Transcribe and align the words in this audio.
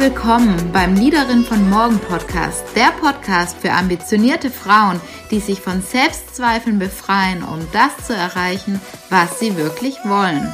willkommen 0.00 0.70
beim 0.72 0.94
Liederin 0.94 1.42
von 1.42 1.68
Morgen 1.70 1.98
Podcast, 1.98 2.64
der 2.76 2.92
Podcast 3.00 3.58
für 3.58 3.72
ambitionierte 3.72 4.48
Frauen, 4.48 5.00
die 5.32 5.40
sich 5.40 5.60
von 5.60 5.82
Selbstzweifeln 5.82 6.78
befreien, 6.78 7.42
um 7.42 7.66
das 7.72 8.06
zu 8.06 8.14
erreichen, 8.14 8.80
was 9.10 9.40
sie 9.40 9.56
wirklich 9.56 9.96
wollen. 10.04 10.46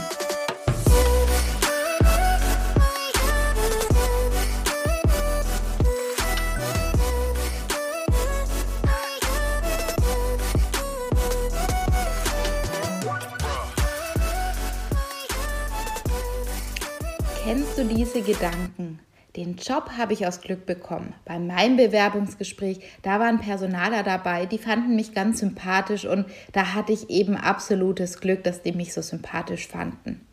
Kennst 17.45 17.77
du 17.77 17.85
diese 17.85 18.23
Gedanken? 18.23 19.01
Den 19.37 19.57
Job 19.57 19.91
habe 19.99 20.13
ich 20.13 20.29
aus 20.29 20.43
Glück 20.43 20.65
bekommen. 20.65 21.13
Bei 21.25 21.41
meinem 21.41 21.77
Bewerbungsgespräch, 21.77 22.79
da 23.03 23.19
waren 23.19 23.41
Personaler 23.41 24.05
dabei, 24.05 24.47
die 24.47 24.59
fanden 24.59 24.95
mich 24.95 25.13
ganz 25.13 25.41
sympathisch 25.41 26.05
und 26.05 26.27
da 26.53 26.75
hatte 26.75 26.93
ich 26.93 27.11
eben 27.11 27.37
absolutes 27.37 28.21
Glück, 28.21 28.45
dass 28.45 28.63
die 28.63 28.71
mich 28.71 28.95
so 28.95 29.03
sympathisch 29.03 29.67
fanden. 29.67 30.25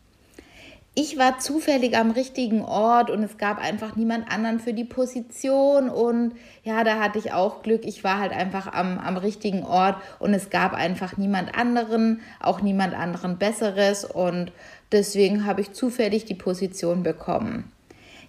Ich 0.94 1.18
war 1.18 1.38
zufällig 1.40 1.96
am 1.96 2.12
richtigen 2.12 2.62
Ort 2.62 3.10
und 3.10 3.24
es 3.24 3.38
gab 3.38 3.58
einfach 3.58 3.96
niemand 3.96 4.30
anderen 4.30 4.60
für 4.60 4.74
die 4.74 4.84
Position 4.84 5.88
und 5.88 6.34
ja, 6.62 6.84
da 6.84 7.00
hatte 7.00 7.18
ich 7.18 7.32
auch 7.32 7.62
Glück. 7.62 7.84
Ich 7.84 8.04
war 8.04 8.18
halt 8.18 8.30
einfach 8.30 8.72
am, 8.72 8.98
am 8.98 9.16
richtigen 9.16 9.64
Ort 9.64 9.96
und 10.20 10.32
es 10.32 10.50
gab 10.50 10.74
einfach 10.74 11.16
niemand 11.16 11.58
anderen, 11.58 12.20
auch 12.40 12.60
niemand 12.60 12.94
anderen 12.94 13.38
Besseres 13.38 14.04
und 14.04 14.52
deswegen 14.92 15.44
habe 15.44 15.62
ich 15.62 15.72
zufällig 15.72 16.24
die 16.26 16.34
Position 16.34 17.02
bekommen 17.02 17.72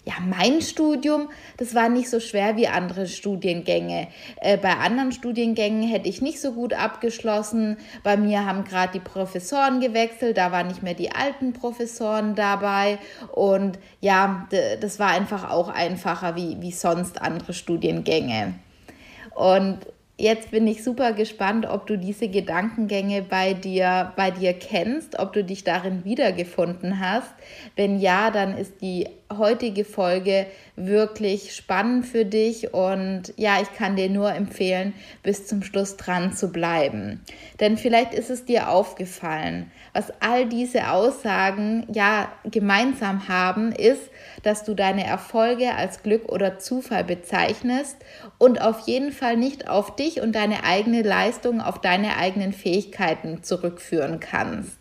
ja, 0.06 0.14
mein 0.20 0.60
Studium, 0.60 1.30
das 1.56 1.74
war 1.74 1.88
nicht 1.88 2.10
so 2.10 2.20
schwer 2.20 2.56
wie 2.56 2.68
andere 2.68 3.06
Studiengänge. 3.06 4.08
Äh, 4.36 4.58
bei 4.58 4.76
anderen 4.76 5.12
Studiengängen 5.12 5.82
hätte 5.82 6.08
ich 6.08 6.20
nicht 6.20 6.40
so 6.40 6.52
gut 6.52 6.74
abgeschlossen. 6.74 7.78
Bei 8.02 8.18
mir 8.18 8.44
haben 8.44 8.64
gerade 8.64 8.92
die 8.92 9.00
Professoren 9.00 9.80
gewechselt, 9.80 10.36
da 10.36 10.52
waren 10.52 10.68
nicht 10.68 10.82
mehr 10.82 10.94
die 10.94 11.12
alten 11.12 11.54
Professoren 11.54 12.34
dabei. 12.34 12.98
Und 13.32 13.78
ja, 14.00 14.46
das 14.80 14.98
war 14.98 15.08
einfach 15.08 15.50
auch 15.50 15.68
einfacher 15.68 16.36
wie, 16.36 16.60
wie 16.60 16.72
sonst 16.72 17.22
andere 17.22 17.54
Studiengänge. 17.54 18.54
Und 19.34 19.78
Jetzt 20.16 20.52
bin 20.52 20.64
ich 20.68 20.84
super 20.84 21.12
gespannt, 21.12 21.66
ob 21.66 21.88
du 21.88 21.98
diese 21.98 22.28
Gedankengänge 22.28 23.22
bei 23.22 23.52
dir, 23.52 24.12
bei 24.14 24.30
dir 24.30 24.52
kennst, 24.52 25.18
ob 25.18 25.32
du 25.32 25.42
dich 25.42 25.64
darin 25.64 26.04
wiedergefunden 26.04 27.00
hast. 27.00 27.32
Wenn 27.74 27.98
ja, 27.98 28.30
dann 28.30 28.56
ist 28.56 28.80
die 28.80 29.08
heutige 29.38 29.84
Folge 29.84 30.46
wirklich 30.76 31.54
spannend 31.54 32.06
für 32.06 32.24
dich 32.24 32.74
und 32.74 33.32
ja, 33.36 33.60
ich 33.60 33.72
kann 33.72 33.96
dir 33.96 34.10
nur 34.10 34.32
empfehlen, 34.32 34.92
bis 35.22 35.46
zum 35.46 35.62
Schluss 35.62 35.96
dran 35.96 36.32
zu 36.32 36.50
bleiben. 36.50 37.20
Denn 37.60 37.76
vielleicht 37.76 38.12
ist 38.14 38.30
es 38.30 38.44
dir 38.44 38.68
aufgefallen, 38.68 39.70
was 39.92 40.12
all 40.20 40.46
diese 40.46 40.90
Aussagen 40.90 41.86
ja 41.92 42.32
gemeinsam 42.44 43.28
haben, 43.28 43.70
ist, 43.70 44.10
dass 44.42 44.64
du 44.64 44.74
deine 44.74 45.06
Erfolge 45.06 45.74
als 45.74 46.02
Glück 46.02 46.30
oder 46.30 46.58
Zufall 46.58 47.04
bezeichnest 47.04 47.96
und 48.38 48.60
auf 48.60 48.86
jeden 48.86 49.12
Fall 49.12 49.36
nicht 49.36 49.68
auf 49.68 49.94
dich 49.94 50.20
und 50.20 50.32
deine 50.32 50.64
eigene 50.64 51.02
Leistung, 51.02 51.60
auf 51.60 51.80
deine 51.80 52.16
eigenen 52.16 52.52
Fähigkeiten 52.52 53.42
zurückführen 53.42 54.18
kannst. 54.18 54.78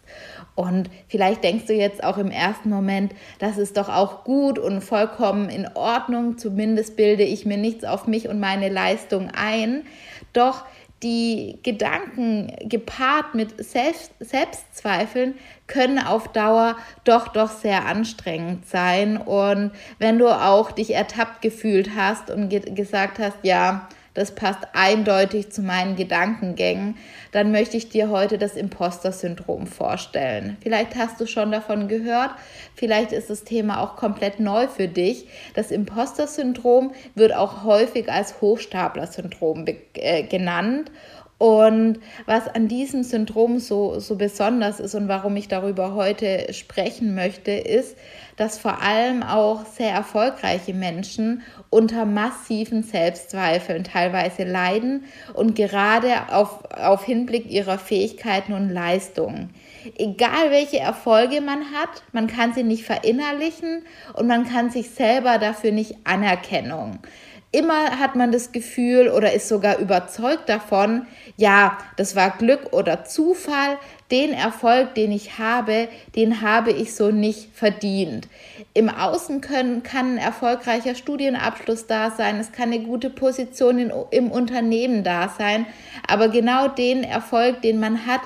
Und 0.56 0.90
vielleicht 1.08 1.44
denkst 1.44 1.66
du 1.66 1.74
jetzt 1.74 2.04
auch 2.04 2.18
im 2.18 2.30
ersten 2.30 2.70
Moment, 2.70 3.14
das 3.40 3.58
ist 3.58 3.78
doch 3.78 3.90
auch 3.90 4.24
gut 4.24 4.60
und 4.60 4.82
vollkommen 4.82 5.50
in 5.50 5.68
Ordnung, 5.76 6.38
zumindest 6.38 6.96
bilde 6.96 7.24
ich 7.24 7.46
mir 7.46 7.58
nichts 7.58 7.84
auf 7.84 8.06
mich 8.06 8.30
und 8.30 8.40
meine 8.40 8.70
Leistung 8.70 9.30
ein. 9.32 9.84
Doch 10.32 10.66
die 11.04 11.60
Gedanken 11.64 12.54
gepaart 12.64 13.36
mit 13.36 13.64
Selbst 13.64 14.14
Selbstzweifeln 14.20 15.36
können 15.68 16.00
auf 16.00 16.30
Dauer 16.30 16.78
doch 17.04 17.28
doch 17.28 17.50
sehr 17.50 17.86
anstrengend 17.86 18.66
sein. 18.68 19.18
Und 19.18 19.72
wenn 20.00 20.18
du 20.18 20.30
auch 20.30 20.72
dich 20.72 20.94
ertappt 20.94 21.42
gefühlt 21.42 21.92
hast 21.96 22.32
und 22.32 22.50
ge 22.50 22.60
gesagt 22.60 23.20
hast, 23.20 23.38
ja, 23.44 23.90
das 24.14 24.36
passt 24.36 24.60
eindeutig 24.74 25.52
zu 25.52 25.62
meinen 25.62 25.96
Gedankengängen, 25.96 26.98
dann 27.32 27.52
möchte 27.52 27.78
ich 27.78 27.90
dir 27.90 28.10
heute 28.10 28.38
das 28.38 28.56
Imposter-Syndrom 28.56 29.68
vorstellen. 29.68 30.58
Vielleicht 30.62 30.96
hast 30.96 31.20
du 31.20 31.26
schon 31.26 31.52
davon 31.52 31.88
gehört, 31.88 32.32
vielleicht 32.76 33.12
ist 33.12 33.30
das 33.30 33.44
Thema 33.44 33.82
auch 33.82 33.96
komplett 33.96 34.40
neu 34.40 34.68
für 34.68 34.88
dich. 34.88 35.28
Das 35.56 35.72
Imposter-Syndrom 35.72 36.94
wird 37.16 37.34
auch 37.34 37.64
häufig 37.64 38.12
als 38.12 38.42
Hochstapler-Syndrom 38.42 39.66
äh, 39.96 40.24
genannt 40.24 40.92
und 41.44 42.00
was 42.26 42.48
an 42.48 42.70
diesem 42.70 43.04
Syndrom 43.04 43.60
so, 43.60 44.00
so 44.00 44.16
besonders 44.16 44.80
ist 44.80 44.96
und 44.96 45.10
warum 45.10 45.36
ich 45.36 45.50
darüber 45.50 45.94
heute 45.94 46.54
sprechen 46.54 47.16
möchte, 47.16 47.52
ist, 47.52 47.98
dass 48.38 48.58
vor 48.58 48.82
allem 48.82 49.24
auch 49.24 49.66
sehr 49.66 49.92
erfolgreiche 49.92 50.74
Menschen 50.74 51.42
unter 51.70 52.06
massiven 52.06 52.82
Selbstzweifeln 52.82 53.84
teilweise 53.84 54.46
leiden 54.46 55.04
und 55.34 55.54
gerade 55.54 56.30
auf, 56.32 56.64
auf 56.72 57.04
Hinblick 57.04 57.52
ihrer 57.52 57.78
Fähigkeiten 57.78 58.54
und 58.54 58.70
Leistungen. 58.70 59.50
Egal 59.98 60.50
welche 60.50 60.80
Erfolge 60.80 61.42
man 61.42 61.74
hat, 61.74 62.04
man 62.14 62.28
kann 62.28 62.54
sie 62.54 62.64
nicht 62.64 62.86
verinnerlichen 62.86 63.84
und 64.14 64.28
man 64.28 64.48
kann 64.48 64.70
sich 64.70 64.92
selber 64.92 65.40
dafür 65.40 65.74
nicht 65.74 65.98
Anerkennung 66.06 67.00
immer 67.54 68.00
hat 68.00 68.16
man 68.16 68.32
das 68.32 68.52
Gefühl 68.52 69.10
oder 69.10 69.32
ist 69.32 69.48
sogar 69.48 69.78
überzeugt 69.78 70.50
davon, 70.50 71.06
ja, 71.38 71.78
das 71.98 72.16
war 72.16 72.32
Glück 72.32 72.74
oder 72.74 73.06
Zufall, 73.06 73.78
den 74.12 74.34
Erfolg, 74.34 74.96
den 74.96 75.12
ich 75.12 75.38
habe, 75.38 75.88
den 76.16 76.42
habe 76.42 76.72
ich 76.72 76.96
so 76.96 77.12
nicht 77.12 77.56
verdient. 77.56 78.28
Im 78.74 78.90
Außen 78.90 79.40
können, 79.42 79.84
kann 79.84 80.16
ein 80.16 80.18
erfolgreicher 80.18 80.96
Studienabschluss 80.96 81.86
da 81.86 82.12
sein, 82.12 82.40
es 82.40 82.52
kann 82.52 82.74
eine 82.74 82.84
gute 82.84 83.12
Position 83.12 83.78
in, 83.78 83.94
im 84.12 84.32
Unternehmen 84.32 85.04
da 85.04 85.30
sein, 85.30 85.68
aber 86.08 86.30
genau 86.30 86.68
den 86.68 87.04
Erfolg, 87.04 87.62
den 87.62 87.80
man 87.80 88.08
hat, 88.08 88.22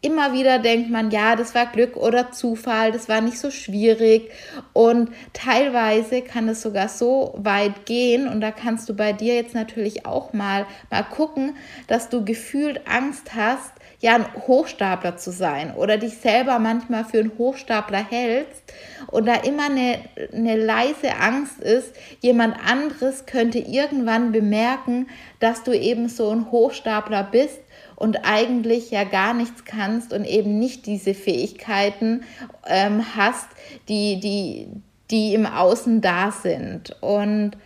immer 0.00 0.32
wieder 0.32 0.58
denkt 0.58 0.90
man, 0.90 1.10
ja, 1.10 1.36
das 1.36 1.54
war 1.54 1.66
Glück 1.66 1.96
oder 1.96 2.30
Zufall, 2.30 2.92
das 2.92 3.08
war 3.08 3.20
nicht 3.20 3.38
so 3.38 3.50
schwierig. 3.50 4.30
Und 4.72 5.10
teilweise 5.32 6.22
kann 6.22 6.48
es 6.48 6.62
sogar 6.62 6.88
so 6.88 7.34
weit 7.36 7.86
gehen, 7.86 8.28
und 8.28 8.40
da 8.40 8.50
kannst 8.50 8.88
du 8.88 8.94
bei 8.94 9.12
dir 9.12 9.34
jetzt 9.34 9.54
natürlich 9.54 10.06
auch 10.06 10.32
mal, 10.32 10.66
mal 10.90 11.02
gucken, 11.02 11.56
dass 11.86 12.08
du 12.08 12.24
gefühlt 12.24 12.86
Angst 12.86 13.34
hast, 13.34 13.72
ja, 14.00 14.14
ein 14.14 14.26
Hochstapler 14.46 15.16
zu 15.16 15.32
sein 15.32 15.74
oder 15.74 15.96
dich 15.96 16.18
selber 16.18 16.60
manchmal 16.60 17.04
für 17.04 17.18
einen 17.18 17.36
Hochstapler 17.36 18.04
hältst 18.08 18.62
und 19.08 19.26
da 19.26 19.34
immer 19.34 19.66
eine, 19.66 19.98
eine 20.32 20.56
leise 20.56 21.16
Angst 21.18 21.60
ist, 21.60 21.94
jemand 22.20 22.56
anderes 22.64 23.26
könnte 23.26 23.58
irgendwann 23.58 24.30
bemerken, 24.30 25.08
dass 25.40 25.64
du 25.64 25.72
eben 25.72 26.08
so 26.08 26.30
ein 26.30 26.52
Hochstapler 26.52 27.24
bist 27.24 27.58
und 27.98 28.24
eigentlich 28.24 28.92
ja 28.92 29.02
gar 29.02 29.34
nichts 29.34 29.64
kannst 29.64 30.12
und 30.12 30.24
eben 30.24 30.56
nicht 30.60 30.86
diese 30.86 31.14
Fähigkeiten 31.14 32.22
ähm, 32.64 33.04
hast, 33.16 33.48
die, 33.88 34.20
die, 34.20 34.68
die 35.10 35.34
im 35.34 35.46
Außen 35.46 36.00
da 36.00 36.30
sind. 36.30 36.96
Und 37.00 37.58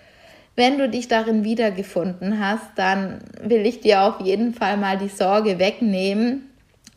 wenn 0.56 0.78
du 0.78 0.88
dich 0.88 1.06
darin 1.06 1.44
wiedergefunden 1.44 2.41
hast, 2.41 2.66
dann 2.76 3.19
will 3.42 3.66
ich 3.66 3.81
dir 3.81 4.04
auf 4.04 4.22
jeden 4.22 4.54
Fall 4.54 4.78
mal 4.78 4.97
die 4.97 5.10
Sorge 5.10 5.59
wegnehmen, 5.59 6.48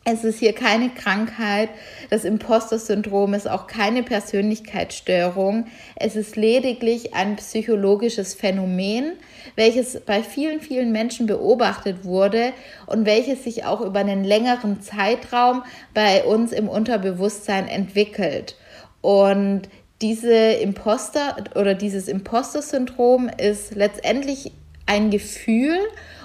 es 0.08 0.22
ist 0.22 0.38
hier 0.38 0.52
keine 0.52 0.90
Krankheit. 0.90 1.68
Das 2.10 2.24
Imposter-Syndrom 2.24 3.34
ist 3.34 3.50
auch 3.50 3.66
keine 3.66 4.04
Persönlichkeitsstörung. 4.04 5.66
Es 5.96 6.14
ist 6.14 6.36
lediglich 6.36 7.12
ein 7.14 7.34
psychologisches 7.34 8.32
Phänomen, 8.32 9.14
welches 9.54 10.00
bei 10.00 10.22
vielen, 10.22 10.60
vielen 10.60 10.92
Menschen 10.92 11.26
beobachtet 11.26 12.04
wurde 12.04 12.52
und 12.86 13.06
welches 13.06 13.44
sich 13.44 13.64
auch 13.64 13.80
über 13.80 14.00
einen 14.00 14.24
längeren 14.24 14.80
Zeitraum 14.80 15.62
bei 15.94 16.24
uns 16.24 16.52
im 16.52 16.68
Unterbewusstsein 16.68 17.68
entwickelt. 17.68 18.56
Und 19.00 19.68
diese 20.02 20.34
Imposter 20.34 21.36
oder 21.54 21.74
dieses 21.74 22.08
Imposter-Syndrom 22.08 23.28
ist 23.28 23.74
letztendlich 23.74 24.52
ein 24.86 25.10
Gefühl 25.10 25.78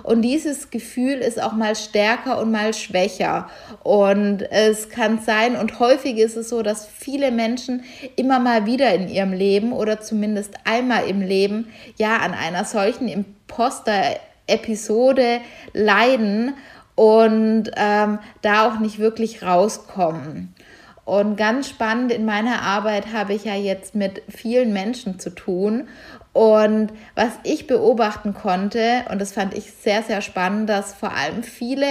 und 0.04 0.24
dieses 0.24 0.72
Gefühl 0.72 1.20
ist 1.20 1.42
auch 1.42 1.54
mal 1.54 1.76
stärker 1.76 2.40
und 2.40 2.52
mal 2.52 2.74
schwächer. 2.74 3.48
Und 3.84 4.42
es 4.52 4.90
kann 4.90 5.20
sein, 5.20 5.56
und 5.56 5.80
häufig 5.80 6.18
ist 6.18 6.36
es 6.38 6.50
so, 6.50 6.64
dass 6.64 6.88
viele 6.88 7.32
Menschen 7.32 7.84
immer 8.16 8.40
mal 8.40 8.66
wieder 8.66 8.92
in 8.94 9.08
ihrem 9.10 9.34
Leben 9.34 9.74
oder 9.74 10.02
zumindest 10.02 10.56
einmal 10.64 11.08
im 11.08 11.22
Leben 11.22 11.68
ja 11.98 12.18
an 12.18 12.34
einer 12.34 12.66
solchen 12.66 13.08
Imposter-Episode 13.08 15.42
leiden 15.74 16.56
und 16.96 17.70
ähm, 17.76 18.18
da 18.42 18.68
auch 18.68 18.80
nicht 18.80 18.98
wirklich 19.00 19.44
rauskommen. 19.44 20.56
Und 21.04 21.36
ganz 21.36 21.68
spannend 21.68 22.12
in 22.12 22.26
meiner 22.26 22.62
Arbeit 22.62 23.12
habe 23.12 23.34
ich 23.34 23.44
ja 23.44 23.56
jetzt 23.56 23.96
mit 23.96 24.22
vielen 24.30 24.72
Menschen 24.72 25.18
zu 25.20 25.32
tun 25.32 25.88
Und 26.34 26.94
was 27.16 27.32
ich 27.44 27.68
beobachten 27.68 28.34
konnte, 28.34 29.04
und 29.12 29.20
das 29.20 29.34
fand 29.34 29.54
ich 29.54 29.74
sehr, 29.74 30.02
sehr 30.04 30.22
spannend, 30.22 30.70
dass 30.70 30.94
vor 30.94 31.12
allem 31.12 31.44
viele, 31.44 31.88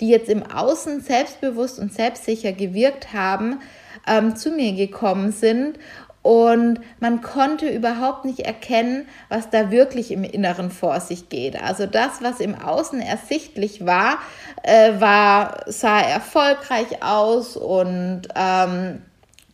die 0.00 0.08
jetzt 0.08 0.28
im 0.28 0.42
Außen 0.42 1.00
selbstbewusst 1.00 1.78
und 1.78 1.92
selbstsicher 1.92 2.52
gewirkt 2.52 3.14
haben, 3.14 3.60
ähm, 4.06 4.36
zu 4.36 4.50
mir 4.50 4.74
gekommen 4.74 5.32
sind 5.32 5.78
und 6.22 6.80
man 7.00 7.22
konnte 7.22 7.68
überhaupt 7.68 8.26
nicht 8.26 8.40
erkennen, 8.40 9.06
was 9.30 9.48
da 9.48 9.70
wirklich 9.70 10.10
im 10.10 10.24
Inneren 10.24 10.70
vor 10.70 11.00
sich 11.00 11.28
geht. 11.28 11.62
Also 11.62 11.86
das, 11.86 12.20
was 12.20 12.40
im 12.40 12.54
Außen 12.54 13.00
ersichtlich 13.00 13.86
war, 13.86 14.18
äh, 14.62 15.00
war 15.00 15.62
sah 15.66 16.00
erfolgreich 16.00 17.02
aus 17.02 17.56
und 17.56 18.22
ähm, 18.34 19.00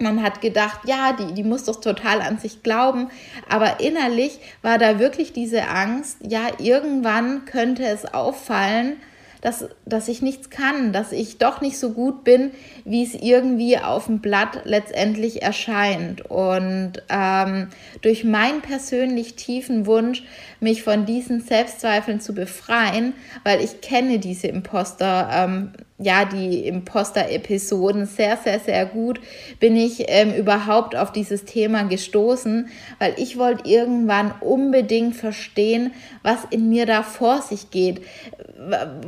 man 0.00 0.22
hat 0.22 0.40
gedacht, 0.40 0.80
ja, 0.86 1.12
die, 1.12 1.34
die 1.34 1.44
muss 1.44 1.64
doch 1.64 1.80
total 1.80 2.20
an 2.20 2.38
sich 2.38 2.62
glauben. 2.62 3.08
Aber 3.48 3.80
innerlich 3.80 4.40
war 4.62 4.78
da 4.78 4.98
wirklich 4.98 5.32
diese 5.32 5.68
Angst, 5.68 6.18
ja, 6.22 6.48
irgendwann 6.58 7.44
könnte 7.44 7.84
es 7.86 8.04
auffallen, 8.12 8.96
dass, 9.44 9.66
dass 9.84 10.08
ich 10.08 10.22
nichts 10.22 10.48
kann, 10.48 10.94
dass 10.94 11.12
ich 11.12 11.36
doch 11.36 11.60
nicht 11.60 11.78
so 11.78 11.90
gut 11.90 12.24
bin, 12.24 12.52
wie 12.86 13.04
es 13.04 13.14
irgendwie 13.14 13.76
auf 13.78 14.06
dem 14.06 14.20
Blatt 14.20 14.62
letztendlich 14.64 15.42
erscheint. 15.42 16.22
Und 16.30 16.94
ähm, 17.10 17.68
durch 18.00 18.24
meinen 18.24 18.62
persönlich 18.62 19.34
tiefen 19.34 19.84
Wunsch, 19.84 20.24
mich 20.60 20.82
von 20.82 21.04
diesen 21.04 21.42
Selbstzweifeln 21.42 22.20
zu 22.20 22.34
befreien, 22.34 23.12
weil 23.44 23.62
ich 23.62 23.82
kenne 23.82 24.18
diese 24.18 24.46
Imposter. 24.46 25.28
Ähm, 25.30 25.72
ja, 26.04 26.26
die 26.26 26.66
Imposter-Episoden 26.66 28.06
sehr, 28.06 28.36
sehr, 28.36 28.60
sehr 28.60 28.84
gut, 28.86 29.20
bin 29.58 29.74
ich 29.74 30.04
ähm, 30.08 30.34
überhaupt 30.34 30.94
auf 30.94 31.12
dieses 31.12 31.44
Thema 31.44 31.84
gestoßen, 31.84 32.68
weil 32.98 33.14
ich 33.16 33.38
wollte 33.38 33.68
irgendwann 33.68 34.34
unbedingt 34.40 35.16
verstehen, 35.16 35.92
was 36.22 36.38
in 36.50 36.68
mir 36.68 36.84
da 36.84 37.02
vor 37.02 37.40
sich 37.40 37.70
geht, 37.70 38.02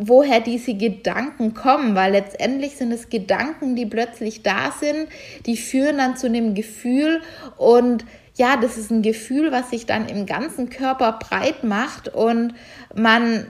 woher 0.01 0.41
diese 0.41 0.75
Gedanken 0.75 1.53
kommen, 1.53 1.95
weil 1.95 2.13
letztendlich 2.13 2.77
sind 2.77 2.93
es 2.93 3.11
Gedanken, 3.11 3.77
die 3.77 3.87
plötzlich 3.87 4.43
da 4.43 4.73
sind, 4.79 5.09
die 5.45 5.57
führen 5.57 5.99
dann 5.99 6.17
zu 6.17 6.27
einem 6.27 6.55
Gefühl 6.55 7.21
und 7.59 8.05
ja, 8.37 8.57
das 8.57 8.77
ist 8.77 8.91
ein 8.91 9.03
Gefühl, 9.03 9.51
was 9.51 9.71
sich 9.71 9.87
dann 9.87 10.09
im 10.09 10.27
ganzen 10.27 10.69
Körper 10.69 11.13
breit 11.13 11.65
macht 11.65 12.09
und 12.09 12.55
man 12.95 13.47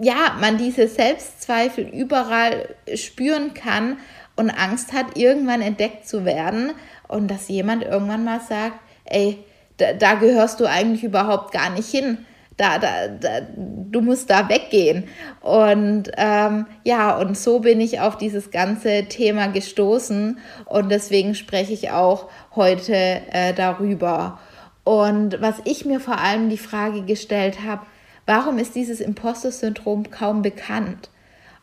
ja, 0.00 0.36
man 0.40 0.58
diese 0.58 0.88
Selbstzweifel 0.88 1.86
überall 1.86 2.74
spüren 2.94 3.54
kann 3.54 3.98
und 4.36 4.50
Angst 4.50 4.92
hat, 4.92 5.16
irgendwann 5.16 5.62
entdeckt 5.62 6.06
zu 6.06 6.24
werden 6.24 6.72
und 7.08 7.28
dass 7.28 7.48
jemand 7.48 7.82
irgendwann 7.82 8.24
mal 8.24 8.40
sagt, 8.40 8.78
ey, 9.04 9.38
da, 9.78 9.92
da 9.92 10.14
gehörst 10.14 10.60
du 10.60 10.66
eigentlich 10.66 11.04
überhaupt 11.04 11.52
gar 11.52 11.70
nicht 11.70 11.90
hin. 11.90 12.18
Da, 12.56 12.78
da, 12.78 13.06
da, 13.06 13.40
du 13.54 14.00
musst 14.00 14.30
da 14.30 14.48
weggehen. 14.48 15.04
Und 15.40 16.10
ähm, 16.16 16.66
ja, 16.82 17.16
und 17.16 17.38
so 17.38 17.60
bin 17.60 17.80
ich 17.80 18.00
auf 18.00 18.16
dieses 18.16 18.50
ganze 18.50 19.04
Thema 19.04 19.46
gestoßen 19.46 20.38
und 20.64 20.88
deswegen 20.88 21.36
spreche 21.36 21.72
ich 21.72 21.90
auch 21.92 22.28
heute 22.56 22.94
äh, 22.94 23.54
darüber. 23.54 24.40
Und 24.82 25.40
was 25.40 25.56
ich 25.64 25.84
mir 25.84 26.00
vor 26.00 26.18
allem 26.18 26.48
die 26.48 26.58
Frage 26.58 27.02
gestellt 27.02 27.58
habe, 27.64 27.82
Warum 28.28 28.58
ist 28.58 28.74
dieses 28.74 29.00
Imposter-Syndrom 29.00 30.10
kaum 30.10 30.42
bekannt? 30.42 31.08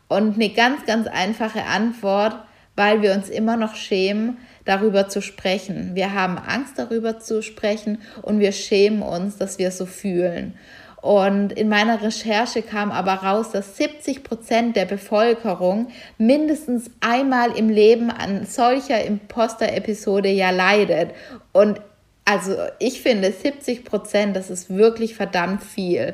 Und 0.08 0.34
eine 0.34 0.48
ganz, 0.48 0.84
ganz 0.84 1.06
einfache 1.06 1.62
Antwort, 1.62 2.34
weil 2.74 3.02
wir 3.02 3.12
uns 3.12 3.28
immer 3.28 3.56
noch 3.56 3.76
schämen, 3.76 4.38
darüber 4.64 5.08
zu 5.08 5.22
sprechen. 5.22 5.92
Wir 5.94 6.12
haben 6.12 6.36
Angst, 6.36 6.76
darüber 6.76 7.20
zu 7.20 7.40
sprechen 7.40 7.98
und 8.20 8.40
wir 8.40 8.50
schämen 8.50 9.02
uns, 9.02 9.36
dass 9.36 9.60
wir 9.60 9.70
so 9.70 9.86
fühlen. 9.86 10.58
Und 11.00 11.52
in 11.52 11.68
meiner 11.68 12.02
Recherche 12.02 12.62
kam 12.62 12.90
aber 12.90 13.12
raus, 13.12 13.52
dass 13.52 13.76
70 13.76 14.24
Prozent 14.24 14.74
der 14.74 14.86
Bevölkerung 14.86 15.90
mindestens 16.18 16.90
einmal 16.98 17.56
im 17.56 17.68
Leben 17.68 18.10
an 18.10 18.44
solcher 18.44 19.04
Imposter-Episode 19.04 20.30
ja 20.30 20.50
leidet. 20.50 21.12
Und 21.52 21.80
also 22.26 22.56
ich 22.80 23.00
finde 23.00 23.32
70 23.32 23.84
Prozent, 23.84 24.36
das 24.36 24.50
ist 24.50 24.68
wirklich 24.68 25.14
verdammt 25.14 25.62
viel. 25.62 26.12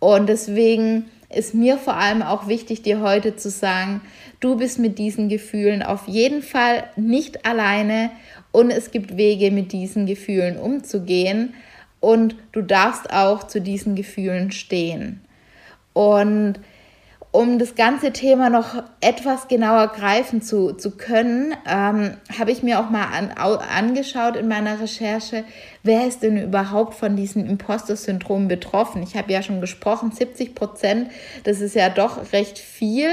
Und 0.00 0.28
deswegen 0.28 1.06
ist 1.30 1.54
mir 1.54 1.78
vor 1.78 1.96
allem 1.96 2.22
auch 2.22 2.48
wichtig, 2.48 2.82
dir 2.82 3.00
heute 3.00 3.36
zu 3.36 3.50
sagen, 3.50 4.00
du 4.40 4.56
bist 4.56 4.80
mit 4.80 4.98
diesen 4.98 5.28
Gefühlen 5.28 5.82
auf 5.82 6.08
jeden 6.08 6.42
Fall 6.42 6.84
nicht 6.96 7.46
alleine 7.46 8.10
und 8.50 8.70
es 8.70 8.90
gibt 8.90 9.16
Wege, 9.16 9.52
mit 9.52 9.72
diesen 9.72 10.06
Gefühlen 10.06 10.58
umzugehen 10.58 11.54
und 12.00 12.36
du 12.52 12.60
darfst 12.60 13.12
auch 13.12 13.44
zu 13.44 13.60
diesen 13.60 13.94
Gefühlen 13.94 14.50
stehen. 14.50 15.20
Und 15.92 16.54
um 17.34 17.58
das 17.58 17.74
ganze 17.74 18.12
Thema 18.12 18.48
noch 18.48 18.80
etwas 19.00 19.48
genauer 19.48 19.88
greifen 19.88 20.40
zu, 20.40 20.72
zu 20.72 20.92
können, 20.92 21.52
ähm, 21.68 22.12
habe 22.38 22.52
ich 22.52 22.62
mir 22.62 22.78
auch 22.78 22.90
mal 22.90 23.06
an, 23.06 23.32
angeschaut 23.32 24.36
in 24.36 24.46
meiner 24.46 24.80
Recherche, 24.80 25.42
wer 25.82 26.06
ist 26.06 26.22
denn 26.22 26.40
überhaupt 26.40 26.94
von 26.94 27.16
diesem 27.16 27.44
Imposter-Syndrom 27.44 28.46
betroffen. 28.46 29.02
Ich 29.02 29.16
habe 29.16 29.32
ja 29.32 29.42
schon 29.42 29.60
gesprochen, 29.60 30.12
70 30.12 30.54
Prozent, 30.54 31.10
das 31.42 31.60
ist 31.60 31.74
ja 31.74 31.88
doch 31.88 32.32
recht 32.32 32.60
viel, 32.60 33.08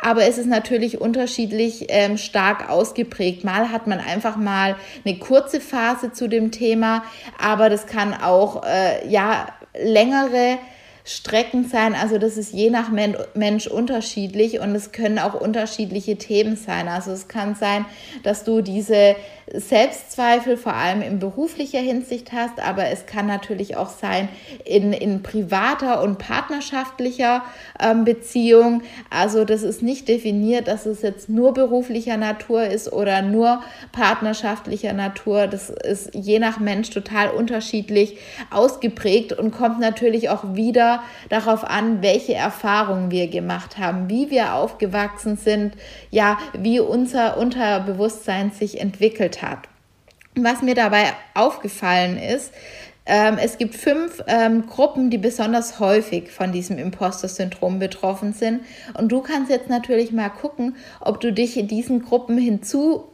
aber 0.00 0.22
es 0.22 0.38
ist 0.38 0.46
natürlich 0.46 1.00
unterschiedlich 1.00 1.86
ähm, 1.88 2.16
stark 2.16 2.70
ausgeprägt. 2.70 3.42
Mal 3.42 3.72
hat 3.72 3.88
man 3.88 3.98
einfach 3.98 4.36
mal 4.36 4.76
eine 5.04 5.18
kurze 5.18 5.60
Phase 5.60 6.12
zu 6.12 6.28
dem 6.28 6.52
Thema, 6.52 7.02
aber 7.42 7.70
das 7.70 7.88
kann 7.88 8.14
auch 8.14 8.62
äh, 8.62 9.08
ja 9.08 9.48
längere 9.76 10.58
Strecken 11.06 11.68
sein. 11.68 11.94
Also 11.94 12.16
das 12.16 12.38
ist 12.38 12.52
je 12.52 12.70
nach 12.70 12.88
Mensch 12.90 13.66
unterschiedlich 13.66 14.60
und 14.60 14.74
es 14.74 14.90
können 14.90 15.18
auch 15.18 15.34
unterschiedliche 15.34 16.16
Themen 16.16 16.56
sein. 16.56 16.88
Also 16.88 17.10
es 17.12 17.28
kann 17.28 17.54
sein, 17.54 17.84
dass 18.22 18.44
du 18.44 18.62
diese 18.62 19.14
Selbstzweifel 19.52 20.56
vor 20.56 20.74
allem 20.74 21.02
in 21.02 21.18
beruflicher 21.18 21.80
Hinsicht 21.80 22.32
hast, 22.32 22.60
aber 22.60 22.86
es 22.88 23.06
kann 23.06 23.26
natürlich 23.26 23.76
auch 23.76 23.90
sein 23.90 24.28
in, 24.64 24.92
in 24.92 25.22
privater 25.22 26.02
und 26.02 26.18
partnerschaftlicher 26.18 27.42
ähm, 27.78 28.04
Beziehung. 28.04 28.82
Also 29.10 29.44
das 29.44 29.62
ist 29.62 29.82
nicht 29.82 30.08
definiert, 30.08 30.66
dass 30.66 30.86
es 30.86 31.02
jetzt 31.02 31.28
nur 31.28 31.52
beruflicher 31.52 32.16
Natur 32.16 32.64
ist 32.64 32.90
oder 32.92 33.20
nur 33.20 33.62
partnerschaftlicher 33.92 34.94
Natur. 34.94 35.46
Das 35.46 35.68
ist 35.68 36.14
je 36.14 36.38
nach 36.38 36.58
Mensch 36.58 36.90
total 36.90 37.30
unterschiedlich 37.30 38.16
ausgeprägt 38.50 39.32
und 39.34 39.50
kommt 39.50 39.78
natürlich 39.78 40.30
auch 40.30 40.54
wieder 40.54 41.02
darauf 41.28 41.64
an, 41.64 42.02
welche 42.02 42.34
Erfahrungen 42.34 43.10
wir 43.10 43.28
gemacht 43.28 43.76
haben, 43.76 44.08
wie 44.08 44.30
wir 44.30 44.54
aufgewachsen 44.54 45.36
sind, 45.36 45.74
ja, 46.10 46.38
wie 46.54 46.80
unser 46.80 47.36
Unterbewusstsein 47.36 48.50
sich 48.50 48.80
entwickelt 48.80 49.33
hat. 49.42 49.68
Was 50.36 50.62
mir 50.62 50.74
dabei 50.74 51.12
aufgefallen 51.34 52.18
ist, 52.18 52.52
ähm, 53.06 53.36
es 53.38 53.58
gibt 53.58 53.74
fünf 53.74 54.22
ähm, 54.26 54.66
Gruppen, 54.66 55.10
die 55.10 55.18
besonders 55.18 55.78
häufig 55.78 56.30
von 56.30 56.52
diesem 56.52 56.78
Imposter-Syndrom 56.78 57.78
betroffen 57.78 58.32
sind. 58.32 58.62
Und 58.94 59.12
du 59.12 59.20
kannst 59.20 59.50
jetzt 59.50 59.68
natürlich 59.68 60.10
mal 60.10 60.30
gucken, 60.30 60.76
ob 61.00 61.20
du 61.20 61.32
dich 61.32 61.56
in 61.56 61.68
diesen 61.68 62.02
Gruppen 62.02 62.38
hinzu 62.38 63.04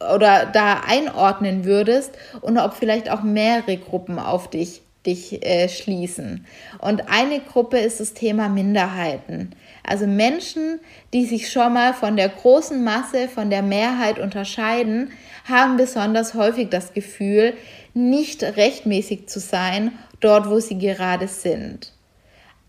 oder 0.00 0.46
da 0.46 0.82
einordnen 0.86 1.64
würdest 1.64 2.12
und 2.40 2.58
ob 2.58 2.74
vielleicht 2.74 3.10
auch 3.10 3.22
mehrere 3.22 3.76
Gruppen 3.76 4.18
auf 4.18 4.50
dich 4.50 4.82
dich 5.06 5.44
äh, 5.46 5.68
schließen. 5.68 6.44
Und 6.80 7.08
eine 7.08 7.40
Gruppe 7.40 7.78
ist 7.78 8.00
das 8.00 8.14
Thema 8.14 8.48
Minderheiten. 8.48 9.52
Also 9.82 10.06
Menschen, 10.06 10.80
die 11.14 11.24
sich 11.24 11.50
schon 11.50 11.72
mal 11.72 11.94
von 11.94 12.16
der 12.16 12.28
großen 12.28 12.82
Masse, 12.84 13.28
von 13.28 13.48
der 13.48 13.62
Mehrheit 13.62 14.18
unterscheiden, 14.18 15.12
haben 15.48 15.76
besonders 15.76 16.34
häufig 16.34 16.68
das 16.68 16.92
Gefühl, 16.92 17.54
nicht 17.94 18.42
rechtmäßig 18.42 19.28
zu 19.28 19.40
sein 19.40 19.92
dort, 20.20 20.48
wo 20.48 20.60
sie 20.60 20.78
gerade 20.78 21.28
sind. 21.28 21.92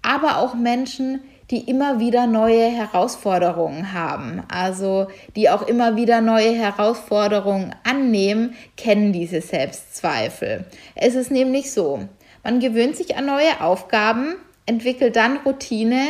Aber 0.01 0.37
auch 0.37 0.53
Menschen, 0.53 1.21
die 1.51 1.69
immer 1.69 1.99
wieder 1.99 2.27
neue 2.27 2.67
Herausforderungen 2.67 3.93
haben, 3.93 4.43
also 4.49 5.07
die 5.35 5.49
auch 5.49 5.63
immer 5.63 5.95
wieder 5.95 6.21
neue 6.21 6.53
Herausforderungen 6.53 7.75
annehmen, 7.83 8.55
kennen 8.77 9.13
diese 9.13 9.41
Selbstzweifel. 9.41 10.65
Es 10.95 11.15
ist 11.15 11.31
nämlich 11.31 11.71
so, 11.71 12.07
man 12.43 12.59
gewöhnt 12.59 12.95
sich 12.95 13.17
an 13.17 13.25
neue 13.25 13.61
Aufgaben, 13.61 14.35
entwickelt 14.65 15.15
dann 15.15 15.37
Routine 15.37 16.09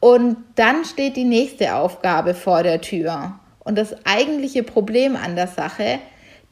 und 0.00 0.36
dann 0.54 0.84
steht 0.84 1.16
die 1.16 1.24
nächste 1.24 1.74
Aufgabe 1.74 2.34
vor 2.34 2.62
der 2.62 2.80
Tür. 2.80 3.40
Und 3.68 3.76
das 3.76 3.94
eigentliche 4.06 4.62
Problem 4.62 5.14
an 5.14 5.36
der 5.36 5.46
Sache, 5.46 5.98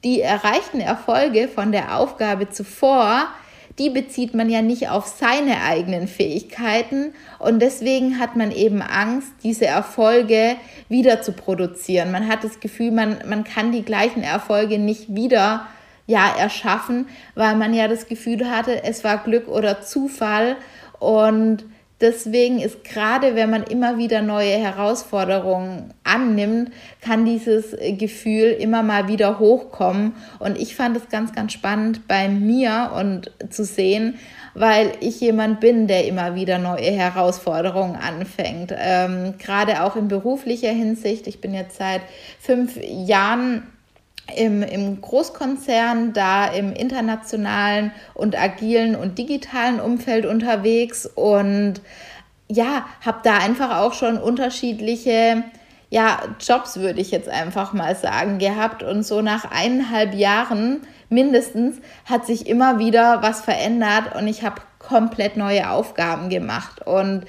die 0.04 0.20
erreichten 0.20 0.80
Erfolge 0.80 1.48
von 1.48 1.72
der 1.72 1.96
Aufgabe 1.96 2.50
zuvor, 2.50 3.28
die 3.78 3.88
bezieht 3.88 4.34
man 4.34 4.50
ja 4.50 4.60
nicht 4.60 4.90
auf 4.90 5.06
seine 5.06 5.62
eigenen 5.62 6.08
Fähigkeiten 6.08 7.14
und 7.38 7.60
deswegen 7.60 8.18
hat 8.18 8.36
man 8.36 8.50
eben 8.50 8.82
Angst, 8.82 9.28
diese 9.42 9.64
Erfolge 9.64 10.56
wieder 10.90 11.22
zu 11.22 11.32
produzieren. 11.32 12.12
Man 12.12 12.28
hat 12.28 12.44
das 12.44 12.60
Gefühl, 12.60 12.90
man, 12.90 13.16
man 13.26 13.44
kann 13.44 13.72
die 13.72 13.82
gleichen 13.82 14.22
Erfolge 14.22 14.78
nicht 14.78 15.14
wieder 15.14 15.66
ja 16.06 16.36
erschaffen, 16.36 17.08
weil 17.34 17.56
man 17.56 17.72
ja 17.72 17.88
das 17.88 18.08
Gefühl 18.08 18.50
hatte, 18.50 18.84
es 18.84 19.04
war 19.04 19.24
Glück 19.24 19.48
oder 19.48 19.80
Zufall 19.80 20.56
und 20.98 21.64
Deswegen 21.98 22.60
ist 22.60 22.84
gerade, 22.84 23.34
wenn 23.36 23.48
man 23.48 23.62
immer 23.62 23.96
wieder 23.96 24.20
neue 24.20 24.52
Herausforderungen 24.58 25.94
annimmt, 26.04 26.70
kann 27.00 27.24
dieses 27.24 27.74
Gefühl 27.96 28.50
immer 28.50 28.82
mal 28.82 29.08
wieder 29.08 29.38
hochkommen. 29.38 30.12
Und 30.38 30.58
ich 30.58 30.76
fand 30.76 30.94
es 30.98 31.08
ganz, 31.08 31.32
ganz 31.32 31.54
spannend 31.54 32.06
bei 32.06 32.28
mir 32.28 32.92
und 32.94 33.30
zu 33.48 33.64
sehen, 33.64 34.18
weil 34.52 34.92
ich 35.00 35.20
jemand 35.22 35.60
bin, 35.60 35.86
der 35.86 36.06
immer 36.06 36.34
wieder 36.34 36.58
neue 36.58 36.90
Herausforderungen 36.90 37.96
anfängt. 37.96 38.74
Ähm, 38.76 39.34
gerade 39.38 39.82
auch 39.82 39.96
in 39.96 40.08
beruflicher 40.08 40.72
Hinsicht. 40.72 41.26
Ich 41.26 41.40
bin 41.40 41.54
jetzt 41.54 41.78
seit 41.78 42.02
fünf 42.38 42.78
Jahren 42.82 43.62
im, 44.34 44.62
im 44.62 45.00
Großkonzern, 45.00 46.12
da 46.12 46.46
im 46.48 46.72
internationalen 46.72 47.92
und 48.14 48.40
agilen 48.40 48.96
und 48.96 49.18
digitalen 49.18 49.80
Umfeld 49.80 50.26
unterwegs 50.26 51.06
und 51.06 51.80
ja, 52.48 52.86
habe 53.04 53.18
da 53.24 53.38
einfach 53.38 53.78
auch 53.78 53.92
schon 53.92 54.18
unterschiedliche 54.18 55.44
ja, 55.88 56.18
Jobs, 56.40 56.78
würde 56.78 57.00
ich 57.00 57.10
jetzt 57.10 57.28
einfach 57.28 57.72
mal 57.72 57.94
sagen, 57.94 58.38
gehabt. 58.38 58.82
Und 58.82 59.04
so 59.04 59.22
nach 59.22 59.50
eineinhalb 59.50 60.14
Jahren 60.14 60.80
mindestens 61.08 61.76
hat 62.04 62.26
sich 62.26 62.48
immer 62.48 62.78
wieder 62.78 63.22
was 63.22 63.40
verändert 63.40 64.14
und 64.16 64.26
ich 64.26 64.42
habe 64.42 64.60
komplett 64.78 65.36
neue 65.36 65.70
Aufgaben 65.70 66.28
gemacht. 66.28 66.84
Und 66.86 67.24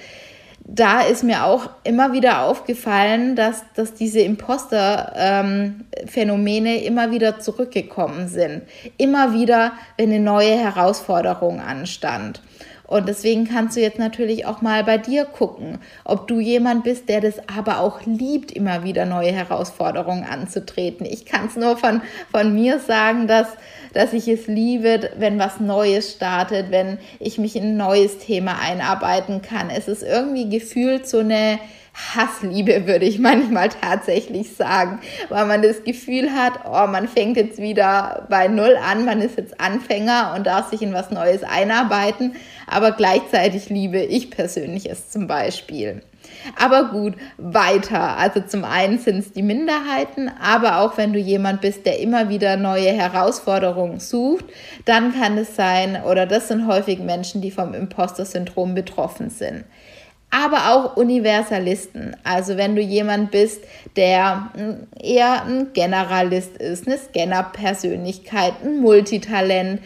da 0.69 0.99
ist 1.01 1.23
mir 1.23 1.45
auch 1.45 1.69
immer 1.85 2.11
wieder 2.11 2.41
aufgefallen, 2.41 3.37
dass, 3.37 3.63
dass 3.73 3.93
diese 3.93 4.19
Imposter-Phänomene 4.19 6.77
ähm, 6.77 6.85
immer 6.85 7.09
wieder 7.11 7.39
zurückgekommen 7.39 8.27
sind. 8.27 8.63
Immer 8.97 9.31
wieder, 9.33 9.71
wenn 9.95 10.09
eine 10.09 10.19
neue 10.19 10.57
Herausforderung 10.57 11.61
anstand. 11.61 12.41
Und 12.85 13.07
deswegen 13.07 13.47
kannst 13.47 13.75
du 13.75 13.81
jetzt 13.81 13.97
natürlich 13.99 14.45
auch 14.45 14.61
mal 14.61 14.83
bei 14.83 14.97
dir 14.97 15.25
gucken, 15.25 15.79
ob 16.05 16.27
du 16.27 16.39
jemand 16.39 16.85
bist, 16.85 17.09
der 17.09 17.21
das 17.21 17.35
aber 17.53 17.79
auch 17.79 18.01
liebt, 18.05 18.51
immer 18.51 18.83
wieder 18.83 19.05
neue 19.05 19.31
Herausforderungen 19.31 20.23
anzutreten. 20.23 21.05
Ich 21.05 21.25
kann 21.25 21.47
es 21.47 21.57
nur 21.57 21.77
von, 21.77 22.01
von 22.31 22.53
mir 22.53 22.79
sagen, 22.79 23.27
dass, 23.27 23.47
dass 23.97 24.13
ich 24.13 24.27
es 24.27 24.45
liebe, 24.45 25.09
wenn 25.17 25.39
was 25.39 25.59
Neues 25.59 26.11
startet, 26.11 26.69
wenn 26.69 26.99
ich 27.19 27.39
mich 27.39 27.55
in 27.55 27.63
ein 27.63 27.77
neues 27.77 28.19
Thema 28.19 28.59
einarbeiten 28.59 29.41
kann. 29.41 29.71
Es 29.71 29.87
ist 29.87 30.03
irgendwie 30.03 30.47
gefühlt 30.47 31.07
so 31.07 31.17
eine 31.17 31.57
Hassliebe, 32.13 32.85
würde 32.85 33.05
ich 33.05 33.17
manchmal 33.17 33.69
tatsächlich 33.69 34.55
sagen, 34.55 34.99
weil 35.29 35.47
man 35.47 35.63
das 35.63 35.83
Gefühl 35.83 36.31
hat, 36.31 36.59
oh, 36.65 36.85
man 36.85 37.07
fängt 37.07 37.37
jetzt 37.37 37.57
wieder 37.57 38.27
bei 38.29 38.47
Null 38.47 38.77
an, 38.77 39.03
man 39.03 39.19
ist 39.19 39.35
jetzt 39.35 39.59
Anfänger 39.59 40.33
und 40.35 40.45
darf 40.45 40.69
sich 40.69 40.83
in 40.83 40.93
was 40.93 41.09
Neues 41.09 41.41
einarbeiten, 41.41 42.35
aber 42.67 42.91
gleichzeitig 42.91 43.69
liebe 43.69 43.99
ich 43.99 44.29
persönlich 44.29 44.91
es 44.91 45.09
zum 45.09 45.25
Beispiel. 45.25 46.03
Aber 46.59 46.85
gut, 46.85 47.15
weiter. 47.37 48.17
Also 48.17 48.41
zum 48.41 48.63
einen 48.63 48.99
sind 48.99 49.19
es 49.19 49.31
die 49.33 49.43
Minderheiten, 49.43 50.31
aber 50.41 50.79
auch 50.79 50.97
wenn 50.97 51.13
du 51.13 51.19
jemand 51.19 51.61
bist, 51.61 51.85
der 51.85 51.99
immer 51.99 52.29
wieder 52.29 52.57
neue 52.57 52.91
Herausforderungen 52.91 53.99
sucht, 53.99 54.45
dann 54.85 55.13
kann 55.13 55.37
es 55.37 55.55
sein, 55.55 56.01
oder 56.03 56.25
das 56.25 56.47
sind 56.47 56.67
häufig 56.67 56.99
Menschen, 56.99 57.41
die 57.41 57.51
vom 57.51 57.73
Imposter-Syndrom 57.73 58.75
betroffen 58.75 59.29
sind 59.29 59.65
aber 60.29 60.73
auch 60.73 60.97
Universalisten. 60.97 62.15
Also 62.23 62.57
wenn 62.57 62.75
du 62.75 62.81
jemand 62.81 63.31
bist, 63.31 63.63
der 63.95 64.49
hm, 64.55 64.87
eher 64.99 65.45
ein 65.45 65.71
Generalist 65.73 66.57
ist, 66.57 66.85
eine 66.85 66.97
Scanner-Persönlichkeit, 66.97 68.53
ein 68.63 68.81
Multitalent, 68.81 69.81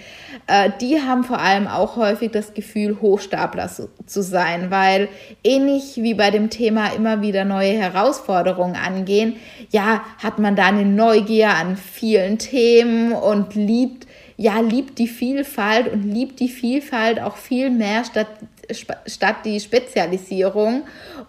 äh, 0.48 0.72
die 0.82 1.00
haben 1.00 1.24
vor 1.24 1.40
allem 1.40 1.68
auch 1.68 1.96
häufig 1.96 2.32
das 2.32 2.54
Gefühl, 2.56 2.98
Hochstapler 3.02 3.70
zu 3.70 4.24
sein, 4.24 4.72
weil 4.72 5.10
ähnlich 5.44 5.98
wie 5.98 6.16
bei 6.16 6.32
dem 6.32 6.50
Thema 6.50 6.88
immer 6.88 7.22
wieder 7.22 7.46
neue 7.46 7.74
Herausforderungen 7.74 8.76
angehen, 8.76 9.36
ja, 9.70 10.04
hat 10.22 10.40
man 10.40 10.56
da 10.56 10.66
eine 10.66 10.86
Neugier 10.86 11.52
an 11.52 11.78
vielen 11.78 12.40
Themen 12.40 13.14
und 13.14 13.54
liebt 13.56 14.08
ja, 14.38 14.60
liebt 14.60 14.98
die 14.98 15.08
Vielfalt 15.08 15.94
und 15.94 16.02
liebt 16.02 16.40
die 16.40 16.50
Vielfalt 16.50 17.20
auch 17.22 17.38
viel 17.38 17.70
mehr 17.70 18.04
statt 18.04 18.26
statt 18.74 19.38
die 19.46 19.60
Spezialisierung. 19.60 20.84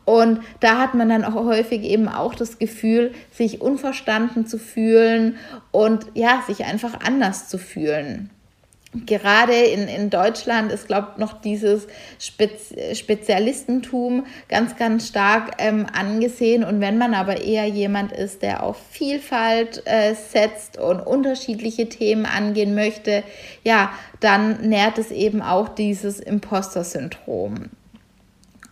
Und 0.04 0.40
da 0.61 0.78
hat 0.78 0.94
man 0.94 1.08
dann 1.08 1.25
auch 1.25 1.34
häufig 1.34 1.82
eben 1.82 2.08
auch 2.08 2.34
das 2.34 2.58
Gefühl, 2.58 3.12
sich 3.30 3.61
unverstanden 3.61 4.46
zu 4.46 4.58
fühlen 4.58 5.37
und 5.70 6.06
ja, 6.14 6.42
sich 6.46 6.64
einfach 6.64 7.00
anders 7.00 7.49
zu 7.49 7.58
fühlen 7.58 8.30
gerade 9.06 9.54
in, 9.54 9.88
in 9.88 10.11
Deutschland 10.11 10.70
ist, 10.70 10.87
glaube 10.87 11.08
ich, 11.12 11.18
noch 11.18 11.40
dieses 11.40 11.87
Spez 12.18 12.75
Spezialistentum 12.99 14.26
ganz, 14.49 14.76
ganz 14.76 15.08
stark 15.08 15.52
ähm, 15.58 15.87
angesehen. 15.92 16.62
Und 16.62 16.80
wenn 16.80 16.99
man 16.99 17.14
aber 17.14 17.40
eher 17.40 17.66
jemand 17.66 18.12
ist, 18.12 18.42
der 18.42 18.62
auf 18.62 18.76
Vielfalt 18.90 19.82
äh, 19.87 20.14
setzt 20.14 20.78
und 20.78 21.00
unterschiedliche 21.00 21.88
Themen 21.88 22.26
angehen 22.26 22.75
möchte, 22.75 23.22
ja, 23.64 23.92
dann 24.20 24.68
nährt 24.68 24.99
es 24.99 25.11
eben 25.11 25.40
auch 25.40 25.70
dieses 25.70 26.20
Imposter-Syndrom. 26.20 27.70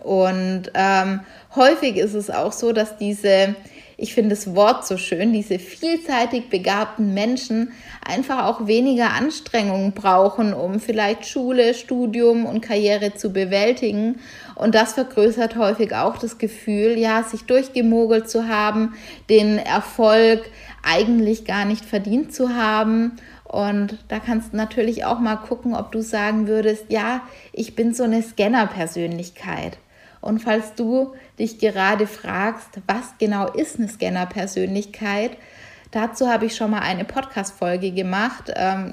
Und 0.01 0.71
ähm, 0.75 1.21
häufig 1.55 1.97
ist 1.97 2.15
es 2.15 2.31
auch 2.31 2.53
so, 2.53 2.73
dass 2.73 2.97
diese 2.97 3.55
ich 4.01 4.15
finde 4.15 4.31
das 4.31 4.55
Wort 4.55 4.87
so 4.87 4.97
schön, 4.97 5.35
diese 5.35 5.59
vielseitig 5.59 6.49
begabten 6.49 7.13
Menschen 7.13 7.73
einfach 8.03 8.47
auch 8.47 8.67
weniger 8.67 9.11
Anstrengungen 9.13 9.93
brauchen, 9.93 10.55
um 10.55 10.81
vielleicht 10.81 11.27
Schule, 11.27 11.75
Studium 11.75 12.47
und 12.47 12.63
Karriere 12.63 13.13
zu 13.15 13.31
bewältigen. 13.31 14.19
Und 14.55 14.75
das 14.75 14.95
vergrößert 14.95 15.57
häufig 15.57 15.95
auch 15.95 16.17
das 16.17 16.39
Gefühl, 16.39 16.99
ja, 16.99 17.25
sich 17.25 17.43
durchgemogelt 17.43 18.31
zu 18.31 18.49
haben, 18.49 18.95
den 19.29 19.59
Erfolg 19.59 20.51
eigentlich 20.83 21.45
gar 21.45 21.67
nicht 21.67 21.85
verdient 21.85 22.35
zu 22.35 22.55
haben. 22.55 23.17
Und 23.45 23.99
da 24.09 24.19
kannst 24.19 24.55
du 24.55 24.57
natürlich 24.57 25.05
auch 25.05 25.21
mal 25.21 25.37
gucken, 25.37 25.75
ob 25.75 25.93
du 25.93 26.01
sagen 26.01 26.47
würdest, 26.47 26.87
ja, 26.89 27.21
ich 27.53 27.77
bin 27.77 27.93
so 27.93 28.05
eine 28.05 28.23
Scanner-Persönlichkeit. 28.23 29.77
Und 30.21 30.41
falls 30.41 30.75
du 30.75 31.15
dich 31.39 31.59
gerade 31.59 32.07
fragst, 32.07 32.69
was 32.87 33.15
genau 33.19 33.49
ist 33.53 33.79
eine 33.79 33.89
Scanner-Persönlichkeit, 33.89 35.33
dazu 35.91 36.29
habe 36.29 36.47
ich 36.47 36.57
schon 36.57 36.71
mal 36.71 36.81
eine 36.81 37.05
Podcast-Folge 37.05 37.93
gemacht. 37.93 38.53
Ähm, 38.55 38.93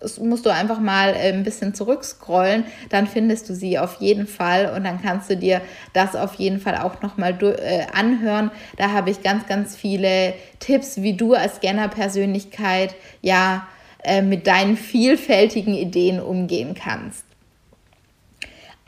das 0.00 0.18
musst 0.18 0.46
du 0.46 0.50
einfach 0.50 0.78
mal 0.78 1.10
äh, 1.10 1.32
ein 1.32 1.42
bisschen 1.42 1.74
zurückscrollen, 1.74 2.64
dann 2.88 3.06
findest 3.06 3.48
du 3.48 3.54
sie 3.54 3.78
auf 3.78 4.00
jeden 4.00 4.26
Fall 4.26 4.72
und 4.74 4.84
dann 4.84 5.02
kannst 5.02 5.30
du 5.30 5.36
dir 5.36 5.60
das 5.92 6.14
auf 6.14 6.34
jeden 6.34 6.60
Fall 6.60 6.76
auch 6.76 7.02
nochmal 7.02 7.36
äh, 7.42 7.86
anhören. 7.92 8.50
Da 8.76 8.92
habe 8.92 9.10
ich 9.10 9.22
ganz, 9.22 9.46
ganz 9.46 9.74
viele 9.74 10.34
Tipps, 10.60 11.02
wie 11.02 11.14
du 11.14 11.34
als 11.34 11.56
Scanner-Persönlichkeit 11.56 12.94
ja 13.22 13.66
äh, 14.04 14.22
mit 14.22 14.46
deinen 14.46 14.76
vielfältigen 14.76 15.74
Ideen 15.74 16.20
umgehen 16.20 16.74
kannst 16.74 17.27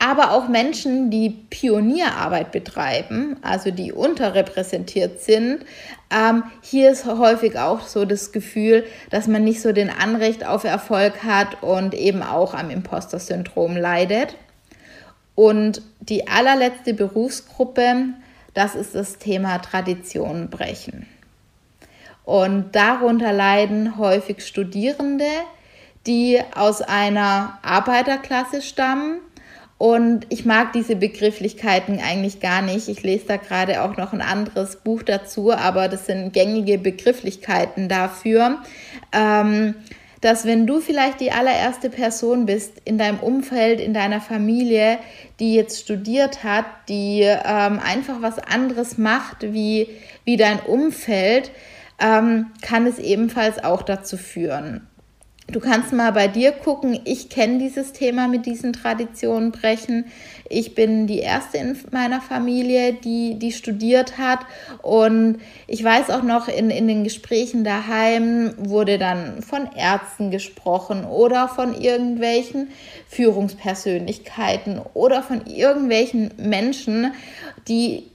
aber 0.01 0.31
auch 0.31 0.47
Menschen, 0.47 1.11
die 1.11 1.29
Pionierarbeit 1.29 2.51
betreiben, 2.51 3.37
also 3.43 3.69
die 3.69 3.93
unterrepräsentiert 3.93 5.21
sind. 5.21 5.59
Ähm, 6.09 6.43
hier 6.63 6.89
ist 6.89 7.05
häufig 7.05 7.59
auch 7.59 7.81
so 7.81 8.05
das 8.05 8.31
Gefühl, 8.31 8.83
dass 9.11 9.27
man 9.27 9.43
nicht 9.43 9.61
so 9.61 9.73
den 9.73 9.91
Anrecht 9.91 10.43
auf 10.43 10.63
Erfolg 10.63 11.23
hat 11.23 11.61
und 11.61 11.93
eben 11.93 12.23
auch 12.23 12.55
am 12.55 12.71
Imposter-Syndrom 12.71 13.77
leidet. 13.77 14.35
Und 15.35 15.83
die 15.99 16.27
allerletzte 16.27 16.95
Berufsgruppe, 16.95 18.07
das 18.55 18.73
ist 18.73 18.95
das 18.95 19.19
Thema 19.19 19.59
Traditionen 19.59 20.49
brechen. 20.49 21.05
Und 22.25 22.75
darunter 22.75 23.33
leiden 23.33 23.99
häufig 23.99 24.43
Studierende, 24.43 25.29
die 26.07 26.41
aus 26.55 26.81
einer 26.81 27.59
Arbeiterklasse 27.61 28.63
stammen 28.63 29.19
und 29.81 30.27
ich 30.29 30.45
mag 30.45 30.73
diese 30.73 30.95
Begrifflichkeiten 30.95 31.99
eigentlich 31.99 32.39
gar 32.39 32.61
nicht. 32.61 32.87
Ich 32.87 33.01
lese 33.01 33.25
da 33.29 33.37
gerade 33.37 33.81
auch 33.81 33.97
noch 33.97 34.13
ein 34.13 34.21
anderes 34.21 34.75
Buch 34.75 35.01
dazu, 35.01 35.51
aber 35.51 35.87
das 35.87 36.05
sind 36.05 36.33
gängige 36.33 36.77
Begrifflichkeiten 36.77 37.89
dafür. 37.89 38.59
Ähm, 39.11 39.73
dass 40.21 40.45
wenn 40.45 40.67
du 40.67 40.81
vielleicht 40.81 41.19
die 41.19 41.31
allererste 41.31 41.89
Person 41.89 42.45
bist 42.45 42.73
in 42.85 42.99
deinem 42.99 43.21
Umfeld, 43.21 43.79
in 43.79 43.95
deiner 43.95 44.21
Familie, 44.21 44.99
die 45.39 45.55
jetzt 45.55 45.79
studiert 45.79 46.43
hat, 46.43 46.65
die 46.87 47.21
ähm, 47.21 47.79
einfach 47.83 48.21
was 48.21 48.37
anderes 48.37 48.99
macht 48.99 49.51
wie, 49.51 49.89
wie 50.25 50.37
dein 50.37 50.59
Umfeld, 50.59 51.49
ähm, 51.99 52.51
kann 52.61 52.85
es 52.85 52.99
ebenfalls 52.99 53.63
auch 53.63 53.81
dazu 53.81 54.15
führen. 54.15 54.87
Du 55.47 55.59
kannst 55.59 55.91
mal 55.91 56.11
bei 56.11 56.29
dir 56.29 56.53
gucken, 56.53 56.97
ich 57.03 57.27
kenne 57.27 57.57
dieses 57.57 57.91
Thema 57.91 58.29
mit 58.29 58.45
diesen 58.45 58.71
Traditionen 58.71 59.51
brechen. 59.51 60.05
Ich 60.47 60.75
bin 60.75 61.07
die 61.07 61.19
erste 61.19 61.57
in 61.57 61.77
meiner 61.91 62.21
Familie, 62.21 62.93
die, 62.93 63.37
die 63.37 63.51
studiert 63.51 64.17
hat. 64.17 64.39
Und 64.81 65.39
ich 65.67 65.83
weiß 65.83 66.09
auch 66.11 66.23
noch, 66.23 66.47
in, 66.47 66.69
in 66.69 66.87
den 66.87 67.03
Gesprächen 67.03 67.65
daheim 67.65 68.53
wurde 68.57 68.97
dann 68.97 69.41
von 69.41 69.67
Ärzten 69.75 70.31
gesprochen 70.31 71.03
oder 71.03 71.49
von 71.49 71.73
irgendwelchen 71.73 72.69
Führungspersönlichkeiten 73.09 74.79
oder 74.93 75.21
von 75.21 75.45
irgendwelchen 75.47 76.31
Menschen, 76.37 77.13
die 77.67 78.05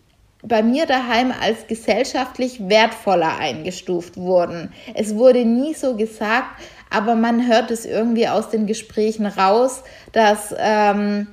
bei 0.42 0.62
mir 0.62 0.86
daheim 0.86 1.32
als 1.38 1.66
gesellschaftlich 1.66 2.68
wertvoller 2.68 3.36
eingestuft 3.36 4.16
wurden. 4.16 4.72
Es 4.94 5.16
wurde 5.16 5.44
nie 5.44 5.74
so 5.74 5.96
gesagt, 5.96 6.60
aber 6.90 7.14
man 7.14 7.46
hört 7.46 7.70
es 7.70 7.84
irgendwie 7.84 8.28
aus 8.28 8.50
den 8.50 8.66
Gesprächen 8.66 9.26
raus, 9.26 9.82
dass, 10.12 10.54
ähm, 10.58 11.28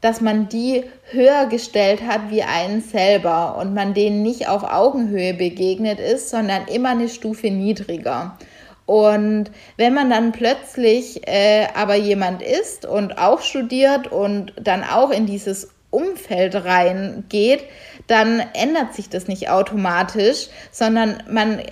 dass 0.00 0.20
man 0.20 0.48
die 0.48 0.84
höher 1.10 1.46
gestellt 1.46 2.02
hat 2.06 2.30
wie 2.30 2.42
einen 2.42 2.80
selber 2.80 3.56
und 3.58 3.74
man 3.74 3.94
denen 3.94 4.22
nicht 4.22 4.48
auf 4.48 4.62
Augenhöhe 4.62 5.34
begegnet 5.34 5.98
ist, 5.98 6.30
sondern 6.30 6.66
immer 6.66 6.90
eine 6.90 7.08
Stufe 7.08 7.50
niedriger. 7.50 8.38
Und 8.86 9.50
wenn 9.76 9.94
man 9.94 10.10
dann 10.10 10.32
plötzlich 10.32 11.26
äh, 11.26 11.66
aber 11.74 11.94
jemand 11.94 12.42
ist 12.42 12.84
und 12.84 13.18
auch 13.18 13.40
studiert 13.40 14.12
und 14.12 14.52
dann 14.60 14.84
auch 14.84 15.10
in 15.10 15.24
dieses 15.26 15.70
Umfeld 15.90 16.54
reingeht, 16.54 17.64
dann 18.06 18.42
ändert 18.52 18.94
sich 18.94 19.08
das 19.08 19.28
nicht 19.28 19.48
automatisch, 19.48 20.48
sondern 20.70 21.22
man 21.28 21.62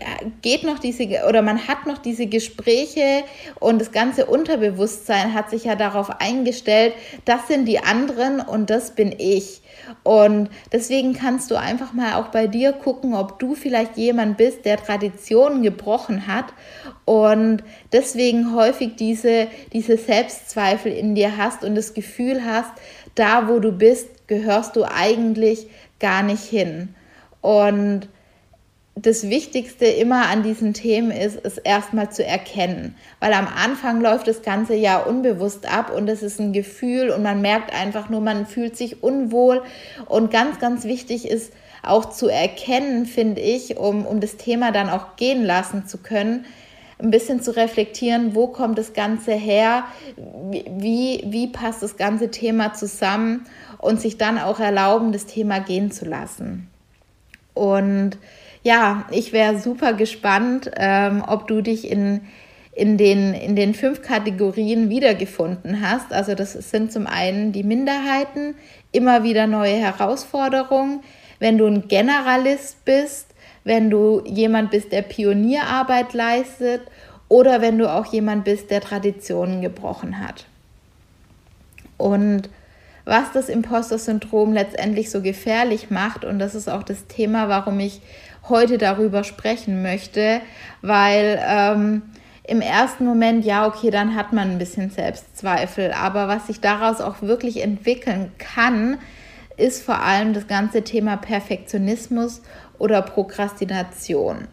geht 0.41 0.65
noch 0.65 0.79
diese 0.79 1.05
oder 1.29 1.43
man 1.43 1.69
hat 1.69 1.87
noch 1.87 1.99
diese 1.99 2.27
Gespräche 2.27 3.25
und 3.61 3.81
das 3.81 3.93
ganze 3.93 4.27
Unterbewusstsein 4.27 5.35
hat 5.35 5.51
sich 5.51 5.65
ja 5.65 5.75
darauf 5.75 6.21
eingestellt, 6.21 6.95
das 7.25 7.49
sind 7.49 7.67
die 7.67 7.81
anderen 7.81 8.41
und 8.41 8.71
das 8.71 8.95
bin 8.95 9.15
ich. 9.17 9.61
Und 10.05 10.49
deswegen 10.73 11.13
kannst 11.13 11.51
du 11.51 11.57
einfach 11.57 11.93
mal 11.93 12.15
auch 12.15 12.29
bei 12.29 12.47
dir 12.47 12.73
gucken, 12.73 13.15
ob 13.15 13.39
du 13.39 13.55
vielleicht 13.55 13.97
jemand 13.97 14.37
bist, 14.37 14.65
der 14.65 14.79
Traditionen 14.79 15.63
gebrochen 15.63 16.27
hat 16.27 16.47
und 17.05 17.63
deswegen 17.93 18.55
häufig 18.55 18.97
diese, 18.97 19.49
diese 19.73 19.97
Selbstzweifel 19.97 20.93
in 20.93 21.15
dir 21.15 21.37
hast 21.37 21.65
und 21.65 21.75
das 21.75 21.95
Gefühl 21.95 22.45
hast, 22.45 22.71
da 23.15 23.49
wo 23.49 23.59
du 23.59 23.73
bist, 23.73 24.29
gehörst 24.29 24.77
du 24.77 24.85
eigentlich 24.85 25.67
gar 26.03 26.23
nicht 26.23 26.45
hin. 26.45 26.95
Und 27.41 28.09
das 28.95 29.31
Wichtigste 29.31 29.87
immer 29.87 30.29
an 30.29 30.43
diesen 30.43 30.75
Themen 30.75 31.11
ist, 31.11 31.39
es 31.43 31.57
erstmal 31.57 32.11
zu 32.11 32.25
erkennen. 32.25 32.95
Weil 33.21 33.33
am 33.33 33.49
Anfang 33.49 34.03
läuft 34.03 34.29
das 34.29 34.43
Ganze 34.43 34.75
ja 34.75 34.99
unbewusst 34.99 35.67
ab 35.73 35.91
und 35.91 36.09
es 36.09 36.23
ist 36.23 36.39
ein 36.39 36.53
Gefühl 36.53 37.09
und 37.11 37.23
man 37.23 37.41
merkt 37.41 37.75
einfach 37.75 38.11
nur, 38.11 38.21
man 38.21 38.47
fühlt 38.47 38.77
sich 38.77 39.03
unwohl. 39.03 39.63
Und 40.07 40.31
ganz, 40.31 40.59
ganz 40.59 40.85
wichtig 40.85 41.27
ist 41.27 41.55
auch 41.83 42.11
zu 42.11 42.29
erkennen, 42.29 43.07
finde 43.07 43.41
ich, 43.41 43.79
um, 43.79 44.05
um 44.05 44.21
das 44.21 44.37
Thema 44.37 44.73
dann 44.73 44.91
auch 44.91 45.17
gehen 45.17 45.43
lassen 45.43 45.87
zu 45.87 45.99
können, 45.99 46.45
ein 46.99 47.11
bisschen 47.11 47.43
zu 47.43 47.57
reflektieren, 47.57 48.35
wo 48.35 48.47
kommt 48.47 48.79
das 48.79 48.93
Ganze 48.93 49.33
her, 49.33 49.85
wie, 50.17 51.25
wie 51.27 51.49
passt 51.49 51.83
das 51.83 51.97
ganze 51.97 52.31
Thema 52.31 52.75
zusammen 52.75 53.47
und 53.83 54.01
sich 54.01 54.17
dann 54.17 54.39
auch 54.39 54.61
erlauben, 54.61 55.13
das 55.13 55.27
Thema 55.27 55.59
gehen 55.59 55.91
zu 55.91 56.07
lassen. 56.07 56.69
Und 57.53 58.17
ja, 58.63 59.05
ich 59.11 59.33
wäre 59.33 59.59
super 59.59 59.93
gespannt, 59.93 60.71
ähm, 60.77 61.23
ob 61.27 61.49
du 61.49 61.61
dich 61.61 61.91
in, 61.91 62.23
in, 62.75 62.97
den, 62.97 63.35
in 63.35 63.57
den 63.57 63.75
fünf 63.75 64.01
Kategorien 64.01 64.89
wiedergefunden 64.89 65.83
hast. 65.87 66.13
Also 66.13 66.35
das 66.35 66.53
sind 66.53 66.93
zum 66.93 67.07
einen 67.09 67.51
die 67.53 67.65
Minderheiten, 67.65 68.55
immer 68.93 69.25
wieder 69.25 69.49
neue 69.49 69.75
Herausforderungen. 69.75 71.01
Wenn 71.41 71.59
du 71.59 71.67
ein 71.67 71.89
Generalist 71.89 72.85
bist, 72.85 73.35
wenn 73.65 73.91
du 73.91 74.23
jemand 74.25 74.71
bist, 74.71 74.93
der 74.93 75.03
Pionierarbeit 75.03 76.15
leistet 76.15 76.83
oder 77.29 77.61
wenn 77.61 77.79
du 77.79 77.91
auch 77.93 78.07
jemand 78.07 78.45
bist, 78.45 78.71
der 78.71 78.81
Traditionen 78.81 79.61
gebrochen 79.61 80.25
hat. 80.25 80.47
Und 81.99 82.49
was 83.05 83.33
das 83.33 83.49
Imposter-Syndrom 83.49 84.53
letztendlich 84.53 85.11
so 85.11 85.23
gefährlich 85.23 85.91
macht, 85.91 86.25
und 86.25 86.39
das 86.39 86.55
ist 86.55 86.69
auch 86.69 86.83
das 86.83 87.07
Thema, 87.07 87.49
warum 87.49 87.81
ich 87.81 88.01
heute 88.49 88.79
darüber 88.79 89.25
sprechen 89.25 89.83
möchte, 89.83 90.41
weil 90.81 91.41
ähm, 91.47 92.03
im 92.45 92.61
ersten 92.61 93.05
Moment, 93.05 93.45
ja, 93.45 93.67
okay, 93.67 93.91
dann 93.91 94.17
hat 94.17 94.33
man 94.33 94.51
ein 94.51 94.59
bisschen 94.59 94.91
Selbstzweifel, 94.91 95.93
aber 95.93 96.27
was 96.29 96.49
sich 96.49 96.61
daraus 96.61 97.01
auch 97.01 97.23
wirklich 97.23 97.63
entwickeln 97.63 98.33
kann, 98.39 98.99
ist 99.57 99.83
vor 99.83 100.01
allem 100.01 100.33
das 100.33 100.49
ganze 100.49 100.83
Thema 100.83 101.17
Perfektionismus 101.17 102.43
oder 102.79 103.03
Prokrastination. 103.03 104.49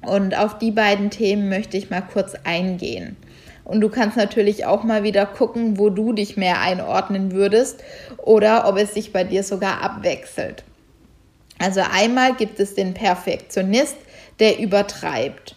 Und 0.00 0.36
auf 0.36 0.58
die 0.58 0.70
beiden 0.70 1.10
Themen 1.10 1.48
möchte 1.48 1.76
ich 1.76 1.90
mal 1.90 2.00
kurz 2.00 2.34
eingehen. 2.44 3.16
Und 3.72 3.80
du 3.80 3.88
kannst 3.88 4.18
natürlich 4.18 4.66
auch 4.66 4.84
mal 4.84 5.02
wieder 5.02 5.24
gucken, 5.24 5.78
wo 5.78 5.88
du 5.88 6.12
dich 6.12 6.36
mehr 6.36 6.60
einordnen 6.60 7.32
würdest 7.32 7.82
oder 8.18 8.68
ob 8.68 8.76
es 8.76 8.92
sich 8.92 9.14
bei 9.14 9.24
dir 9.24 9.42
sogar 9.42 9.82
abwechselt. 9.82 10.62
Also 11.58 11.80
einmal 11.80 12.34
gibt 12.34 12.60
es 12.60 12.74
den 12.74 12.92
Perfektionist, 12.92 13.96
der 14.40 14.58
übertreibt. 14.58 15.56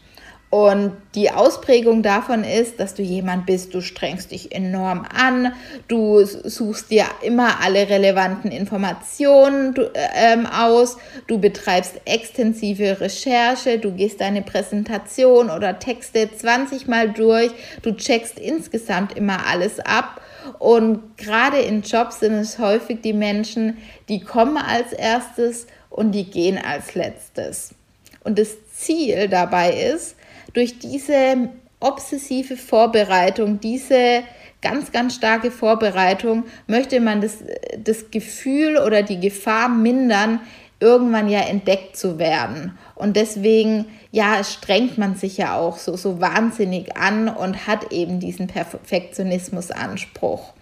Und 0.55 0.93
die 1.15 1.31
Ausprägung 1.31 2.01
davon 2.01 2.45
ist, 2.45 2.79
dass 2.79 2.93
du 2.93 3.03
jemand 3.03 3.45
bist, 3.45 3.73
du 3.73 3.81
strengst 3.81 4.31
dich 4.31 4.55
enorm 4.55 5.05
an, 5.13 5.51
du 5.89 6.23
suchst 6.23 6.91
dir 6.91 7.03
immer 7.21 7.59
alle 7.61 7.89
relevanten 7.89 8.51
Informationen 8.51 9.73
du, 9.73 9.91
ähm, 10.15 10.45
aus, 10.45 10.95
du 11.27 11.39
betreibst 11.39 11.95
extensive 12.05 13.01
Recherche, 13.01 13.79
du 13.79 13.91
gehst 13.91 14.21
deine 14.21 14.43
Präsentation 14.43 15.49
oder 15.49 15.77
Texte 15.77 16.29
20 16.33 16.87
Mal 16.87 17.09
durch, 17.09 17.51
du 17.81 17.91
checkst 17.91 18.39
insgesamt 18.39 19.17
immer 19.17 19.47
alles 19.47 19.81
ab. 19.81 20.21
Und 20.59 21.17
gerade 21.17 21.57
in 21.57 21.81
Jobs 21.81 22.21
sind 22.21 22.35
es 22.35 22.59
häufig 22.59 23.01
die 23.01 23.11
Menschen, 23.11 23.79
die 24.07 24.21
kommen 24.21 24.55
als 24.55 24.93
erstes 24.93 25.67
und 25.89 26.13
die 26.13 26.23
gehen 26.23 26.57
als 26.57 26.95
letztes. 26.95 27.75
Und 28.23 28.39
das 28.39 28.55
Ziel 28.73 29.27
dabei 29.27 29.73
ist, 29.73 30.15
durch 30.55 30.79
diese 30.79 31.49
obsessive 31.79 32.57
Vorbereitung, 32.57 33.59
diese 33.59 34.23
ganz, 34.61 34.91
ganz 34.91 35.15
starke 35.15 35.51
Vorbereitung, 35.51 36.45
möchte 36.65 36.99
man 36.99 37.21
das, 37.21 37.43
das 37.77 38.09
Gefühl 38.09 38.77
oder 38.77 39.03
die 39.03 39.19
Gefahr 39.19 39.69
mindern, 39.69 40.39
irgendwann 40.79 41.29
ja 41.29 41.41
entdeckt 41.41 41.95
zu 41.95 42.19
werden. 42.19 42.77
Und 42.95 43.15
deswegen, 43.15 43.85
ja, 44.11 44.43
strengt 44.43 44.97
man 44.97 45.15
sich 45.15 45.37
ja 45.37 45.55
auch 45.55 45.77
so, 45.77 45.95
so 45.95 46.19
wahnsinnig 46.19 46.97
an 46.97 47.29
und 47.29 47.67
hat 47.67 47.91
eben 47.91 48.19
diesen 48.19 48.47
Perfektionismusanspruch. 48.47 50.53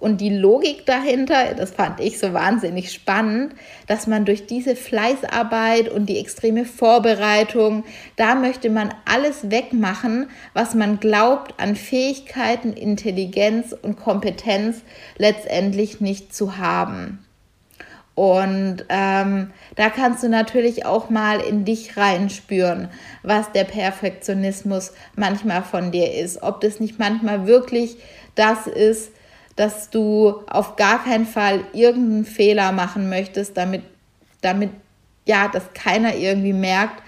Und 0.00 0.22
die 0.22 0.34
Logik 0.34 0.86
dahinter, 0.86 1.54
das 1.54 1.72
fand 1.72 2.00
ich 2.00 2.18
so 2.18 2.32
wahnsinnig 2.32 2.90
spannend, 2.90 3.54
dass 3.86 4.06
man 4.06 4.24
durch 4.24 4.46
diese 4.46 4.74
Fleißarbeit 4.74 5.90
und 5.90 6.06
die 6.06 6.18
extreme 6.18 6.64
Vorbereitung, 6.64 7.84
da 8.16 8.34
möchte 8.34 8.70
man 8.70 8.94
alles 9.04 9.50
wegmachen, 9.50 10.30
was 10.54 10.74
man 10.74 11.00
glaubt 11.00 11.54
an 11.60 11.76
Fähigkeiten, 11.76 12.72
Intelligenz 12.72 13.76
und 13.80 13.96
Kompetenz 13.96 14.80
letztendlich 15.18 16.00
nicht 16.00 16.34
zu 16.34 16.56
haben. 16.56 17.18
Und 18.14 18.84
ähm, 18.88 19.50
da 19.76 19.90
kannst 19.90 20.22
du 20.22 20.28
natürlich 20.28 20.84
auch 20.86 21.10
mal 21.10 21.40
in 21.40 21.64
dich 21.64 21.96
reinspüren, 21.98 22.88
was 23.22 23.52
der 23.52 23.64
Perfektionismus 23.64 24.92
manchmal 25.14 25.62
von 25.62 25.90
dir 25.90 26.14
ist. 26.14 26.42
Ob 26.42 26.60
das 26.60 26.80
nicht 26.80 26.98
manchmal 26.98 27.46
wirklich 27.46 27.96
das 28.34 28.66
ist, 28.66 29.12
dass 29.60 29.90
du 29.90 30.40
auf 30.48 30.76
gar 30.76 31.04
keinen 31.04 31.26
Fall 31.26 31.64
irgendeinen 31.74 32.24
Fehler 32.24 32.72
machen 32.72 33.10
möchtest, 33.10 33.58
damit, 33.58 33.82
damit 34.40 34.70
ja, 35.26 35.48
dass 35.48 35.74
keiner 35.74 36.14
irgendwie 36.14 36.54
merkt, 36.54 37.02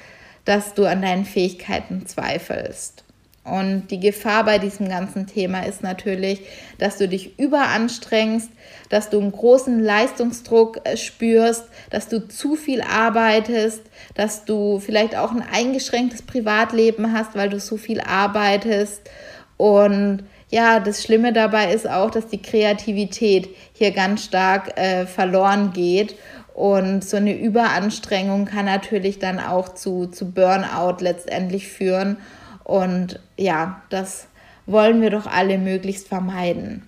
dass 0.44 0.74
du 0.74 0.84
an 0.84 1.00
deinen 1.00 1.24
Fähigkeiten 1.24 2.04
zweifelst. 2.04 3.04
Und 3.42 3.88
die 3.88 4.00
Gefahr 4.00 4.44
bei 4.44 4.58
diesem 4.58 4.86
ganzen 4.90 5.26
Thema 5.26 5.60
ist 5.60 5.82
natürlich, 5.82 6.42
dass 6.76 6.98
du 6.98 7.08
dich 7.08 7.38
überanstrengst, 7.38 8.50
dass 8.90 9.08
du 9.08 9.18
einen 9.18 9.32
großen 9.32 9.82
Leistungsdruck 9.82 10.82
äh, 10.84 10.98
spürst, 10.98 11.64
dass 11.88 12.08
du 12.08 12.28
zu 12.28 12.56
viel 12.56 12.82
arbeitest, 12.82 13.80
dass 14.14 14.44
du 14.44 14.78
vielleicht 14.78 15.16
auch 15.16 15.30
ein 15.32 15.42
eingeschränktes 15.42 16.20
Privatleben 16.20 17.14
hast, 17.14 17.34
weil 17.34 17.48
du 17.48 17.58
so 17.58 17.78
viel 17.78 18.02
arbeitest. 18.02 19.08
Und 19.56 20.24
ja, 20.52 20.80
das 20.80 21.02
Schlimme 21.02 21.32
dabei 21.32 21.72
ist 21.72 21.88
auch, 21.88 22.10
dass 22.10 22.26
die 22.26 22.42
Kreativität 22.42 23.48
hier 23.72 23.90
ganz 23.90 24.24
stark 24.24 24.78
äh, 24.78 25.06
verloren 25.06 25.72
geht. 25.72 26.14
Und 26.52 27.02
so 27.02 27.16
eine 27.16 27.34
Überanstrengung 27.34 28.44
kann 28.44 28.66
natürlich 28.66 29.18
dann 29.18 29.40
auch 29.40 29.70
zu, 29.70 30.08
zu 30.08 30.30
Burnout 30.30 30.98
letztendlich 31.00 31.68
führen. 31.68 32.18
Und 32.64 33.18
ja, 33.38 33.80
das 33.88 34.26
wollen 34.66 35.00
wir 35.00 35.08
doch 35.08 35.26
alle 35.26 35.56
möglichst 35.56 36.06
vermeiden. 36.06 36.86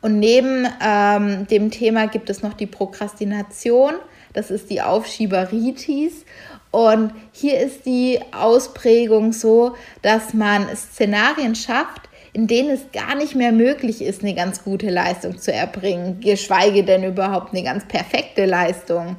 Und 0.00 0.18
neben 0.18 0.66
ähm, 0.82 1.46
dem 1.46 1.70
Thema 1.70 2.06
gibt 2.06 2.30
es 2.30 2.42
noch 2.42 2.54
die 2.54 2.66
Prokrastination. 2.66 3.92
Das 4.32 4.50
ist 4.50 4.70
die 4.70 4.80
Aufschieberitis. 4.80 6.24
Und 6.70 7.12
hier 7.32 7.60
ist 7.60 7.84
die 7.84 8.18
Ausprägung 8.32 9.34
so, 9.34 9.74
dass 10.00 10.32
man 10.32 10.66
Szenarien 10.74 11.54
schafft, 11.54 12.08
in 12.32 12.46
denen 12.46 12.70
es 12.70 12.92
gar 12.92 13.14
nicht 13.16 13.34
mehr 13.34 13.52
möglich 13.52 14.02
ist, 14.02 14.22
eine 14.22 14.34
ganz 14.34 14.62
gute 14.62 14.88
Leistung 14.88 15.38
zu 15.38 15.52
erbringen, 15.52 16.20
geschweige 16.20 16.84
denn 16.84 17.02
überhaupt 17.02 17.52
eine 17.52 17.62
ganz 17.62 17.84
perfekte 17.86 18.46
Leistung. 18.46 19.16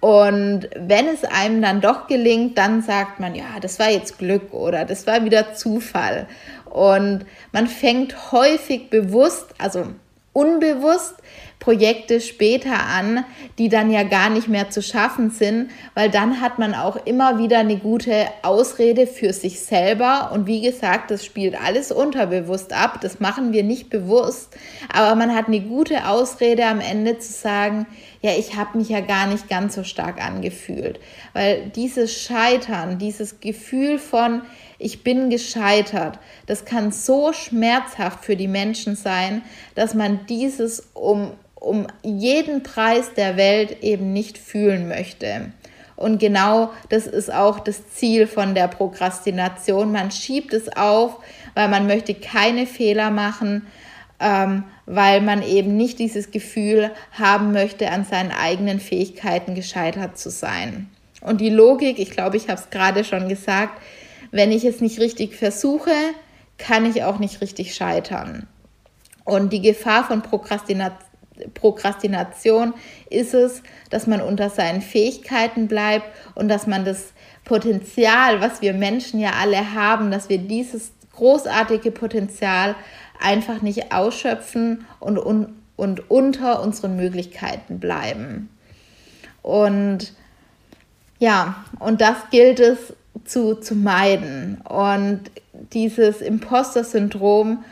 Und 0.00 0.68
wenn 0.76 1.06
es 1.06 1.24
einem 1.24 1.62
dann 1.62 1.80
doch 1.80 2.06
gelingt, 2.06 2.58
dann 2.58 2.82
sagt 2.82 3.20
man, 3.20 3.34
ja, 3.34 3.60
das 3.60 3.78
war 3.78 3.90
jetzt 3.90 4.18
Glück 4.18 4.52
oder 4.52 4.84
das 4.84 5.06
war 5.06 5.24
wieder 5.24 5.54
Zufall. 5.54 6.26
Und 6.64 7.26
man 7.52 7.66
fängt 7.66 8.32
häufig 8.32 8.90
bewusst, 8.90 9.54
also 9.58 9.86
unbewusst 10.32 11.14
Projekte 11.62 12.20
später 12.20 12.86
an, 12.88 13.24
die 13.56 13.68
dann 13.68 13.92
ja 13.92 14.02
gar 14.02 14.30
nicht 14.30 14.48
mehr 14.48 14.70
zu 14.70 14.82
schaffen 14.82 15.30
sind, 15.30 15.70
weil 15.94 16.10
dann 16.10 16.40
hat 16.40 16.58
man 16.58 16.74
auch 16.74 16.96
immer 17.06 17.38
wieder 17.38 17.60
eine 17.60 17.76
gute 17.76 18.26
Ausrede 18.42 19.06
für 19.06 19.32
sich 19.32 19.60
selber. 19.60 20.32
Und 20.34 20.48
wie 20.48 20.60
gesagt, 20.60 21.12
das 21.12 21.24
spielt 21.24 21.54
alles 21.54 21.92
unterbewusst 21.92 22.72
ab, 22.72 22.98
das 23.00 23.20
machen 23.20 23.52
wir 23.52 23.62
nicht 23.62 23.90
bewusst, 23.90 24.56
aber 24.92 25.14
man 25.14 25.36
hat 25.36 25.46
eine 25.46 25.60
gute 25.60 26.08
Ausrede 26.08 26.66
am 26.66 26.80
Ende 26.80 27.20
zu 27.20 27.32
sagen, 27.32 27.86
ja, 28.22 28.32
ich 28.36 28.56
habe 28.56 28.78
mich 28.78 28.88
ja 28.88 29.00
gar 29.00 29.28
nicht 29.28 29.48
ganz 29.48 29.76
so 29.76 29.84
stark 29.84 30.24
angefühlt, 30.24 30.98
weil 31.32 31.70
dieses 31.76 32.20
Scheitern, 32.20 32.98
dieses 32.98 33.38
Gefühl 33.38 34.00
von, 34.00 34.42
ich 34.82 35.04
bin 35.04 35.30
gescheitert. 35.30 36.18
Das 36.46 36.64
kann 36.64 36.92
so 36.92 37.32
schmerzhaft 37.32 38.24
für 38.24 38.36
die 38.36 38.48
Menschen 38.48 38.96
sein, 38.96 39.42
dass 39.74 39.94
man 39.94 40.26
dieses 40.26 40.88
um 40.94 41.32
um 41.62 41.86
jeden 42.02 42.62
Preis 42.64 43.14
der 43.14 43.36
Welt 43.36 43.82
eben 43.82 44.12
nicht 44.12 44.36
fühlen 44.36 44.88
möchte. 44.88 45.52
Und 45.94 46.18
genau 46.18 46.72
das 46.88 47.06
ist 47.06 47.32
auch 47.32 47.60
das 47.60 47.88
Ziel 47.94 48.26
von 48.26 48.54
der 48.54 48.66
Prokrastination. 48.66 49.92
Man 49.92 50.10
schiebt 50.10 50.52
es 50.52 50.76
auf, 50.76 51.18
weil 51.54 51.68
man 51.68 51.86
möchte 51.86 52.14
keine 52.14 52.66
Fehler 52.66 53.10
machen, 53.10 53.66
ähm, 54.18 54.64
weil 54.86 55.20
man 55.20 55.42
eben 55.42 55.76
nicht 55.76 56.00
dieses 56.00 56.32
Gefühl 56.32 56.90
haben 57.12 57.52
möchte, 57.52 57.90
an 57.90 58.04
seinen 58.04 58.32
eigenen 58.32 58.80
Fähigkeiten 58.80 59.54
gescheitert 59.54 60.18
zu 60.18 60.30
sein. 60.30 60.88
Und 61.20 61.40
die 61.40 61.50
Logik, 61.50 62.00
ich 62.00 62.10
glaube, 62.10 62.36
ich 62.36 62.48
habe 62.48 62.60
es 62.60 62.70
gerade 62.70 63.04
schon 63.04 63.28
gesagt, 63.28 63.80
wenn 64.32 64.50
ich 64.50 64.64
es 64.64 64.80
nicht 64.80 64.98
richtig 64.98 65.36
versuche, 65.36 65.92
kann 66.58 66.84
ich 66.84 67.04
auch 67.04 67.18
nicht 67.18 67.40
richtig 67.40 67.74
scheitern. 67.74 68.48
Und 69.24 69.52
die 69.52 69.62
Gefahr 69.62 70.04
von 70.04 70.22
Prokrastination 70.22 71.12
Prokrastination 71.54 72.74
ist 73.08 73.34
es, 73.34 73.62
dass 73.90 74.06
man 74.06 74.20
unter 74.20 74.50
seinen 74.50 74.82
Fähigkeiten 74.82 75.66
bleibt 75.66 76.06
und 76.34 76.48
dass 76.48 76.66
man 76.66 76.84
das 76.84 77.12
Potenzial, 77.44 78.40
was 78.40 78.62
wir 78.62 78.74
Menschen 78.74 79.18
ja 79.18 79.32
alle 79.40 79.74
haben, 79.74 80.10
dass 80.10 80.28
wir 80.28 80.38
dieses 80.38 80.92
großartige 81.14 81.90
Potenzial 81.90 82.74
einfach 83.20 83.62
nicht 83.62 83.92
ausschöpfen 83.92 84.86
und, 85.00 85.18
und, 85.18 85.54
und 85.76 86.10
unter 86.10 86.62
unseren 86.62 86.96
Möglichkeiten 86.96 87.80
bleiben. 87.80 88.48
Und 89.42 90.12
ja, 91.18 91.64
und 91.78 92.00
das 92.00 92.16
gilt 92.30 92.60
es 92.60 92.94
zu, 93.24 93.54
zu 93.56 93.74
meiden. 93.74 94.60
Und 94.68 95.22
dieses 95.72 96.20
Imposter-Syndrom 96.20 97.64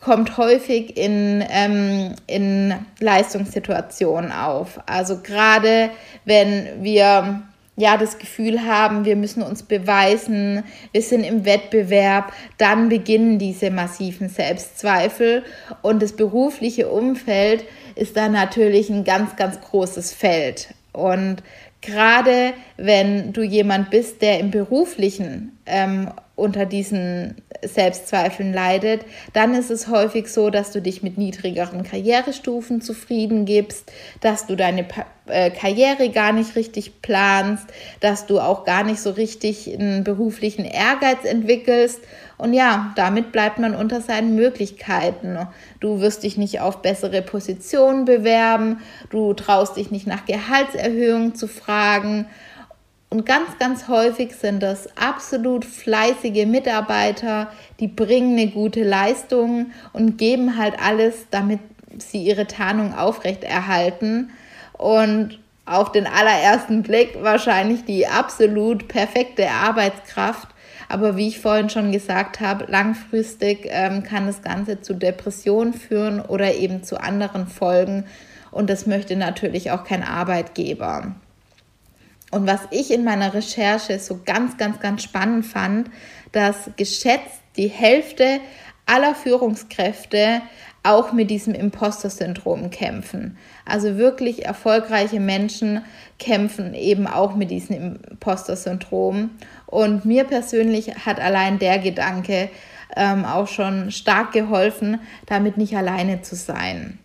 kommt 0.00 0.36
häufig 0.36 0.96
in, 0.96 1.44
ähm, 1.48 2.14
in 2.26 2.74
Leistungssituationen 3.00 4.30
auf. 4.30 4.80
Also 4.86 5.20
gerade 5.22 5.90
wenn 6.24 6.82
wir 6.82 7.42
ja 7.76 7.96
das 7.96 8.18
Gefühl 8.18 8.64
haben, 8.64 9.04
wir 9.04 9.16
müssen 9.16 9.42
uns 9.42 9.62
beweisen, 9.62 10.64
wir 10.92 11.02
sind 11.02 11.24
im 11.24 11.44
Wettbewerb, 11.44 12.32
dann 12.56 12.88
beginnen 12.88 13.38
diese 13.38 13.70
massiven 13.70 14.28
Selbstzweifel 14.28 15.44
und 15.82 16.02
das 16.02 16.12
berufliche 16.12 16.88
Umfeld 16.88 17.64
ist 17.94 18.16
dann 18.16 18.32
natürlich 18.32 18.90
ein 18.90 19.04
ganz, 19.04 19.36
ganz 19.36 19.60
großes 19.60 20.12
Feld. 20.12 20.68
Und 20.92 21.42
gerade 21.80 22.52
wenn 22.76 23.32
du 23.32 23.42
jemand 23.42 23.90
bist, 23.90 24.22
der 24.22 24.40
im 24.40 24.50
beruflichen 24.50 25.58
ähm, 25.66 26.10
unter 26.36 26.66
diesen 26.66 27.36
Selbstzweifeln 27.62 28.52
leidet, 28.52 29.06
dann 29.32 29.54
ist 29.54 29.70
es 29.70 29.88
häufig 29.88 30.28
so, 30.28 30.50
dass 30.50 30.70
du 30.70 30.82
dich 30.82 31.02
mit 31.02 31.16
niedrigeren 31.16 31.82
Karrierestufen 31.82 32.82
zufrieden 32.82 33.46
gibst, 33.46 33.90
dass 34.20 34.46
du 34.46 34.54
deine 34.54 34.86
äh, 35.26 35.50
Karriere 35.50 36.10
gar 36.10 36.32
nicht 36.32 36.54
richtig 36.54 37.00
planst, 37.00 37.66
dass 38.00 38.26
du 38.26 38.38
auch 38.38 38.64
gar 38.64 38.84
nicht 38.84 39.00
so 39.00 39.10
richtig 39.10 39.72
einen 39.72 40.04
beruflichen 40.04 40.66
Ehrgeiz 40.66 41.24
entwickelst. 41.24 42.00
Und 42.38 42.52
ja, 42.52 42.92
damit 42.96 43.32
bleibt 43.32 43.58
man 43.58 43.74
unter 43.74 44.00
seinen 44.00 44.34
Möglichkeiten. 44.34 45.38
Du 45.80 46.00
wirst 46.00 46.22
dich 46.22 46.36
nicht 46.36 46.60
auf 46.60 46.82
bessere 46.82 47.22
Positionen 47.22 48.04
bewerben, 48.04 48.80
du 49.10 49.32
traust 49.32 49.76
dich 49.76 49.90
nicht 49.90 50.06
nach 50.06 50.26
Gehaltserhöhungen 50.26 51.34
zu 51.34 51.48
fragen 51.48 52.26
und 53.08 53.24
ganz, 53.24 53.58
ganz 53.58 53.88
häufig 53.88 54.34
sind 54.34 54.62
das 54.62 54.88
absolut 54.96 55.64
fleißige 55.64 56.44
Mitarbeiter, 56.44 57.50
die 57.78 57.86
bringen 57.86 58.38
eine 58.38 58.50
gute 58.50 58.82
Leistung 58.82 59.70
und 59.92 60.18
geben 60.18 60.58
halt 60.58 60.74
alles, 60.82 61.26
damit 61.30 61.60
sie 61.98 62.24
ihre 62.24 62.46
Tarnung 62.46 62.94
aufrechterhalten. 62.94 64.30
Und 64.72 65.38
auf 65.64 65.92
den 65.92 66.06
allerersten 66.06 66.82
Blick 66.82 67.16
wahrscheinlich 67.22 67.84
die 67.84 68.06
absolut 68.06 68.88
perfekte 68.88 69.50
Arbeitskraft. 69.50 70.48
Aber 70.88 71.16
wie 71.16 71.28
ich 71.28 71.40
vorhin 71.40 71.70
schon 71.70 71.92
gesagt 71.92 72.40
habe, 72.40 72.66
langfristig 72.68 73.66
ähm, 73.70 74.02
kann 74.02 74.26
das 74.26 74.42
Ganze 74.42 74.80
zu 74.80 74.94
Depressionen 74.94 75.74
führen 75.74 76.20
oder 76.20 76.54
eben 76.54 76.82
zu 76.82 77.00
anderen 77.00 77.46
Folgen. 77.46 78.04
Und 78.50 78.70
das 78.70 78.86
möchte 78.86 79.16
natürlich 79.16 79.70
auch 79.70 79.84
kein 79.84 80.02
Arbeitgeber. 80.02 81.14
Und 82.30 82.46
was 82.46 82.60
ich 82.70 82.90
in 82.90 83.04
meiner 83.04 83.34
Recherche 83.34 83.98
so 83.98 84.20
ganz, 84.24 84.56
ganz, 84.56 84.80
ganz 84.80 85.02
spannend 85.02 85.46
fand, 85.46 85.90
dass 86.32 86.70
geschätzt 86.76 87.40
die 87.56 87.68
Hälfte 87.68 88.40
aller 88.86 89.14
Führungskräfte 89.14 90.42
auch 90.82 91.12
mit 91.12 91.30
diesem 91.30 91.52
Imposter-Syndrom 91.54 92.70
kämpfen. 92.70 93.36
Also 93.64 93.96
wirklich 93.96 94.44
erfolgreiche 94.46 95.18
Menschen 95.18 95.84
kämpfen 96.18 96.74
eben 96.74 97.08
auch 97.08 97.34
mit 97.34 97.50
diesem 97.50 97.98
Imposter-Syndrom. 98.10 99.30
Und 99.66 100.04
mir 100.04 100.24
persönlich 100.24 100.94
hat 101.06 101.20
allein 101.20 101.58
der 101.58 101.78
Gedanke 101.78 102.48
ähm, 102.94 103.24
auch 103.24 103.48
schon 103.48 103.90
stark 103.90 104.32
geholfen, 104.32 105.00
damit 105.26 105.56
nicht 105.56 105.76
alleine 105.76 106.22
zu 106.22 106.36
sein. 106.36 106.98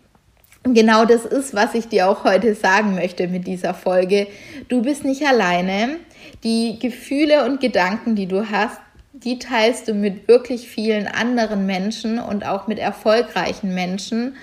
Und 0.64 0.76
genau 0.76 1.06
das 1.06 1.26
ist, 1.26 1.56
was 1.56 1.74
ich 1.74 1.88
dir 1.88 2.08
auch 2.08 2.24
heute 2.24 2.54
sagen 2.54 2.94
möchte 2.94 3.28
mit 3.28 3.48
dieser 3.48 3.74
Folge. 3.74 4.28
Du 4.68 4.84
bist 4.84 5.04
nicht 5.04 5.26
alleine. 5.26 5.98
Die 6.44 6.78
Gefühle 6.80 7.46
und 7.46 7.60
Gedanken, 7.60 8.16
die 8.16 8.28
du 8.28 8.50
hast, 8.50 8.80
die 9.24 9.38
teilst 9.38 9.88
du 9.88 9.94
mit 9.94 10.28
wirklich 10.28 10.68
vielen 10.68 11.08
anderen 11.08 11.66
Menschen 11.66 12.20
und 12.20 12.46
auch 12.46 12.68
mit 12.68 12.80
erfolgreichen 12.80 13.74
Menschen. 13.74 14.36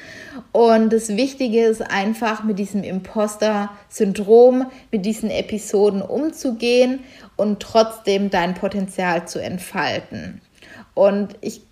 Und 0.52 0.92
das 0.92 1.08
Wichtige 1.08 1.64
ist 1.64 1.82
einfach, 1.82 2.44
mit 2.44 2.58
diesem 2.58 2.84
Imposter-Syndrom, 2.84 4.70
mit 4.92 5.04
diesen 5.04 5.30
Episoden 5.30 6.00
umzugehen 6.00 7.00
und 7.36 7.60
trotzdem 7.60 8.30
dein 8.30 8.54
Potenzial 8.54 9.26
zu 9.26 9.40
entfalten. 9.40 10.40
Und 10.94 11.36
ich 11.40 11.62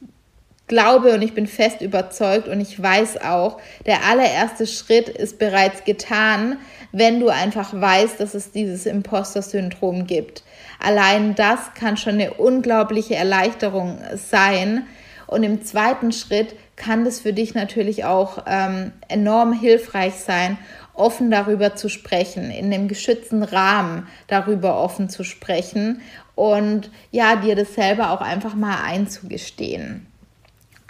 glaube 0.67 1.15
und 1.15 1.23
ich 1.23 1.35
bin 1.35 1.47
fest 1.47 1.81
überzeugt 1.81 2.49
und 2.49 2.61
ich 2.61 2.81
weiß 2.81 3.23
auch, 3.23 3.61
der 3.87 4.05
allererste 4.05 4.67
Schritt 4.67 5.09
ist 5.09 5.39
bereits 5.39 5.85
getan, 5.85 6.59
wenn 6.93 7.21
du 7.21 7.29
einfach 7.29 7.73
weißt, 7.73 8.19
dass 8.19 8.35
es 8.35 8.51
dieses 8.51 8.87
Imposter-Syndrom 8.87 10.07
gibt. 10.07 10.43
Allein 10.79 11.35
das 11.35 11.75
kann 11.75 11.97
schon 11.97 12.15
eine 12.15 12.35
unglaubliche 12.35 13.15
Erleichterung 13.15 13.99
sein. 14.15 14.87
Und 15.27 15.43
im 15.43 15.65
zweiten 15.65 16.13
Schritt 16.13 16.55
kann 16.77 17.05
das 17.05 17.21
für 17.21 17.33
dich 17.33 17.55
natürlich 17.55 18.05
auch 18.05 18.45
ähm, 18.47 18.93
enorm 19.09 19.53
hilfreich 19.53 20.15
sein, 20.15 20.59
offen 20.95 21.31
darüber 21.31 21.75
zu 21.75 21.89
sprechen, 21.89 22.51
in 22.51 22.71
dem 22.71 22.89
geschützten 22.89 23.43
Rahmen 23.43 24.07
darüber 24.29 24.81
offen 24.81 25.09
zu 25.09 25.25
sprechen 25.25 26.01
und 26.35 26.91
ja, 27.11 27.37
dir 27.37 27.57
das 27.57 27.75
selber 27.75 28.11
auch 28.11 28.21
einfach 28.21 28.55
mal 28.55 28.83
einzugestehen. 28.85 30.07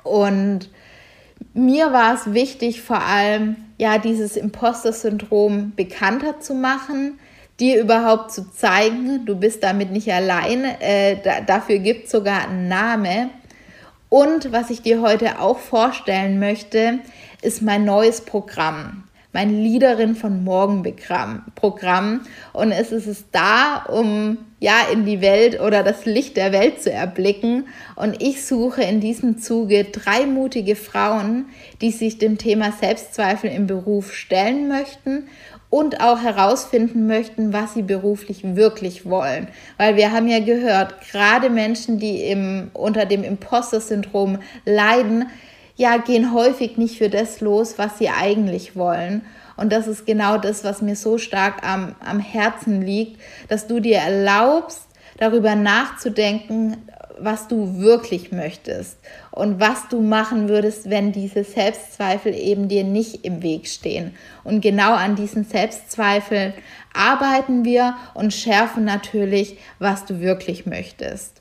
Und 0.03 0.71
mir 1.55 1.93
war 1.93 2.15
es 2.15 2.33
wichtig, 2.33 2.83
vor 2.83 3.03
allem 3.03 3.57
ja 3.79 3.99
dieses 3.99 4.37
Imposter-Syndrom 4.37 5.73
bekannter 5.75 6.41
zu 6.41 6.55
machen, 6.55 7.19
dir 7.61 7.81
überhaupt 7.81 8.33
zu 8.33 8.51
zeigen, 8.51 9.25
du 9.25 9.37
bist 9.37 9.63
damit 9.63 9.91
nicht 9.91 10.13
allein, 10.13 10.65
äh, 10.65 11.17
da, 11.23 11.41
dafür 11.41 11.79
gibt 11.79 12.07
es 12.07 12.11
sogar 12.11 12.49
einen 12.49 12.69
Namen. 12.69 13.31
Und 14.09 14.53
was 14.53 14.71
ich 14.71 14.83
dir 14.83 15.01
heute 15.01 15.41
auch 15.41 15.59
vorstellen 15.59 16.39
möchte, 16.39 17.01
ist 17.43 17.63
mein 17.63 17.85
neues 17.85 18.21
Programm 18.21 19.07
mein 19.37 19.63
Leaderin 19.63 20.15
von 20.15 20.45
Morgen 20.45 20.83
Programm. 21.55 22.23
Und 22.55 22.73
es 22.73 22.91
ist 22.91 23.07
es 23.07 23.27
da, 23.33 23.85
um 23.87 24.39
ja 24.61 24.77
in 24.91 25.05
die 25.05 25.21
Welt 25.21 25.61
oder 25.61 25.83
das 25.83 26.07
Licht 26.07 26.39
der 26.39 26.53
Welt 26.53 26.83
zu 26.83 26.91
erblicken. 26.91 27.69
Und 27.97 28.23
ich 28.23 28.47
suche 28.47 28.83
in 28.83 29.01
diesem 29.01 29.37
Zuge 29.37 29.85
drei 29.85 30.25
mutige 30.25 30.75
Frauen, 30.75 31.51
die 31.83 31.91
sich 31.91 32.17
dem 32.17 32.39
Thema 32.39 32.73
Selbstzweifel 32.73 33.51
im 33.51 33.67
Beruf 33.67 34.15
stellen 34.15 34.69
möchten 34.69 35.29
und 35.77 36.01
auch 36.01 36.23
herausfinden 36.23 37.07
möchten, 37.07 37.53
was 37.53 37.75
sie 37.75 37.83
beruflich 37.83 38.57
wirklich 38.57 39.05
wollen. 39.05 39.47
Weil 39.77 39.97
wir 39.97 40.11
haben 40.11 40.27
ja 40.27 40.41
gehört, 40.41 40.95
gerade 41.11 41.51
Menschen, 41.51 41.99
die 41.99 42.23
im, 42.23 42.71
unter 42.73 43.05
dem 43.05 43.23
Imposter-Syndrom 43.23 44.39
leiden, 44.65 45.27
ja, 45.77 45.99
gehen 45.99 46.33
häufig 46.33 46.79
nicht 46.79 46.97
für 46.97 47.11
das 47.11 47.43
los, 47.43 47.75
was 47.77 47.99
sie 47.99 48.09
eigentlich 48.09 48.75
wollen. 48.75 49.21
Und 49.59 49.71
das 49.71 49.87
ist 49.87 50.07
genau 50.07 50.39
das, 50.39 50.65
was 50.65 50.81
mir 50.81 50.97
so 50.97 51.19
stark 51.19 51.63
am, 51.63 51.95
am 52.01 52.21
Herzen 52.21 52.81
liegt, 52.81 53.21
dass 53.49 53.67
du 53.67 53.79
dir 53.79 53.99
erlaubst, 53.99 54.87
darüber 55.19 55.57
nachzudenken, 55.57 56.79
was 57.19 57.49
du 57.49 57.79
wirklich 57.79 58.33
möchtest 58.33 58.99
und 59.31 59.61
was 59.61 59.89
du 59.89 60.01
machen 60.01 60.49
würdest, 60.49 60.91
wenn 60.91 61.13
diese 61.13 61.45
Selbstzweifel 61.45 62.35
eben 62.35 62.69
dir 62.69 62.85
nicht 62.85 63.25
im 63.25 63.43
Weg 63.43 63.69
stehen. 63.69 64.15
Und 64.45 64.61
genau 64.61 64.93
an 64.93 65.17
diesen 65.17 65.45
Selbstzweifeln 65.45 66.53
arbeiten 66.93 67.65
wir 67.65 67.97
und 68.15 68.35
schärfen 68.35 68.85
natürlich, 68.85 69.59
was 69.79 70.05
du 70.05 70.21
wirklich 70.21 70.67
möchtest. 70.67 71.41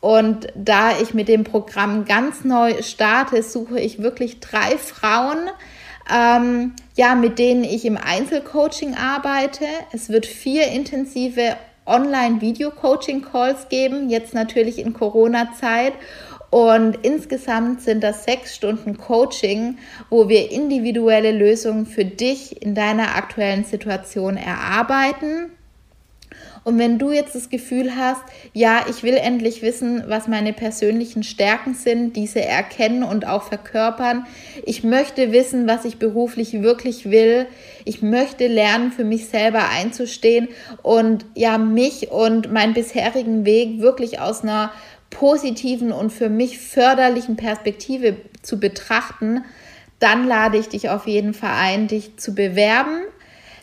Und 0.00 0.48
da 0.54 0.98
ich 1.00 1.14
mit 1.14 1.28
dem 1.28 1.44
Programm 1.44 2.04
ganz 2.04 2.44
neu 2.44 2.82
starte, 2.82 3.42
suche 3.42 3.80
ich 3.80 4.02
wirklich 4.02 4.40
drei 4.40 4.76
Frauen, 4.78 5.38
ähm, 6.14 6.74
ja, 6.94 7.14
mit 7.14 7.38
denen 7.38 7.64
ich 7.64 7.84
im 7.84 7.96
Einzelcoaching 7.96 8.94
arbeite. 8.94 9.64
Es 9.92 10.08
wird 10.08 10.26
vier 10.26 10.68
intensive 10.68 11.56
Online-Video-Coaching-Calls 11.86 13.68
geben, 13.68 14.10
jetzt 14.10 14.34
natürlich 14.34 14.78
in 14.78 14.92
Corona-Zeit. 14.92 15.94
Und 16.50 16.98
insgesamt 17.02 17.82
sind 17.82 18.02
das 18.02 18.24
sechs 18.24 18.54
Stunden 18.54 18.96
Coaching, 18.96 19.78
wo 20.10 20.28
wir 20.28 20.50
individuelle 20.50 21.32
Lösungen 21.32 21.86
für 21.86 22.04
dich 22.04 22.62
in 22.62 22.74
deiner 22.74 23.16
aktuellen 23.16 23.64
Situation 23.64 24.36
erarbeiten. 24.36 25.55
Und 26.66 26.80
wenn 26.80 26.98
du 26.98 27.12
jetzt 27.12 27.36
das 27.36 27.48
Gefühl 27.48 27.94
hast, 27.94 28.22
ja, 28.52 28.86
ich 28.90 29.04
will 29.04 29.14
endlich 29.14 29.62
wissen, 29.62 30.02
was 30.08 30.26
meine 30.26 30.52
persönlichen 30.52 31.22
Stärken 31.22 31.74
sind, 31.74 32.16
diese 32.16 32.44
erkennen 32.44 33.04
und 33.04 33.24
auch 33.24 33.44
verkörpern. 33.44 34.26
Ich 34.64 34.82
möchte 34.82 35.30
wissen, 35.30 35.68
was 35.68 35.84
ich 35.84 36.00
beruflich 36.00 36.62
wirklich 36.62 37.08
will. 37.08 37.46
Ich 37.84 38.02
möchte 38.02 38.48
lernen, 38.48 38.90
für 38.90 39.04
mich 39.04 39.28
selber 39.28 39.68
einzustehen 39.68 40.48
und 40.82 41.24
ja, 41.36 41.56
mich 41.56 42.10
und 42.10 42.52
meinen 42.52 42.74
bisherigen 42.74 43.44
Weg 43.44 43.80
wirklich 43.80 44.18
aus 44.18 44.42
einer 44.42 44.72
positiven 45.10 45.92
und 45.92 46.12
für 46.12 46.28
mich 46.28 46.58
förderlichen 46.58 47.36
Perspektive 47.36 48.16
zu 48.42 48.58
betrachten, 48.58 49.44
dann 50.00 50.26
lade 50.26 50.58
ich 50.58 50.68
dich 50.68 50.90
auf 50.90 51.06
jeden 51.06 51.32
Fall 51.32 51.54
ein, 51.54 51.86
dich 51.86 52.16
zu 52.16 52.34
bewerben. 52.34 53.02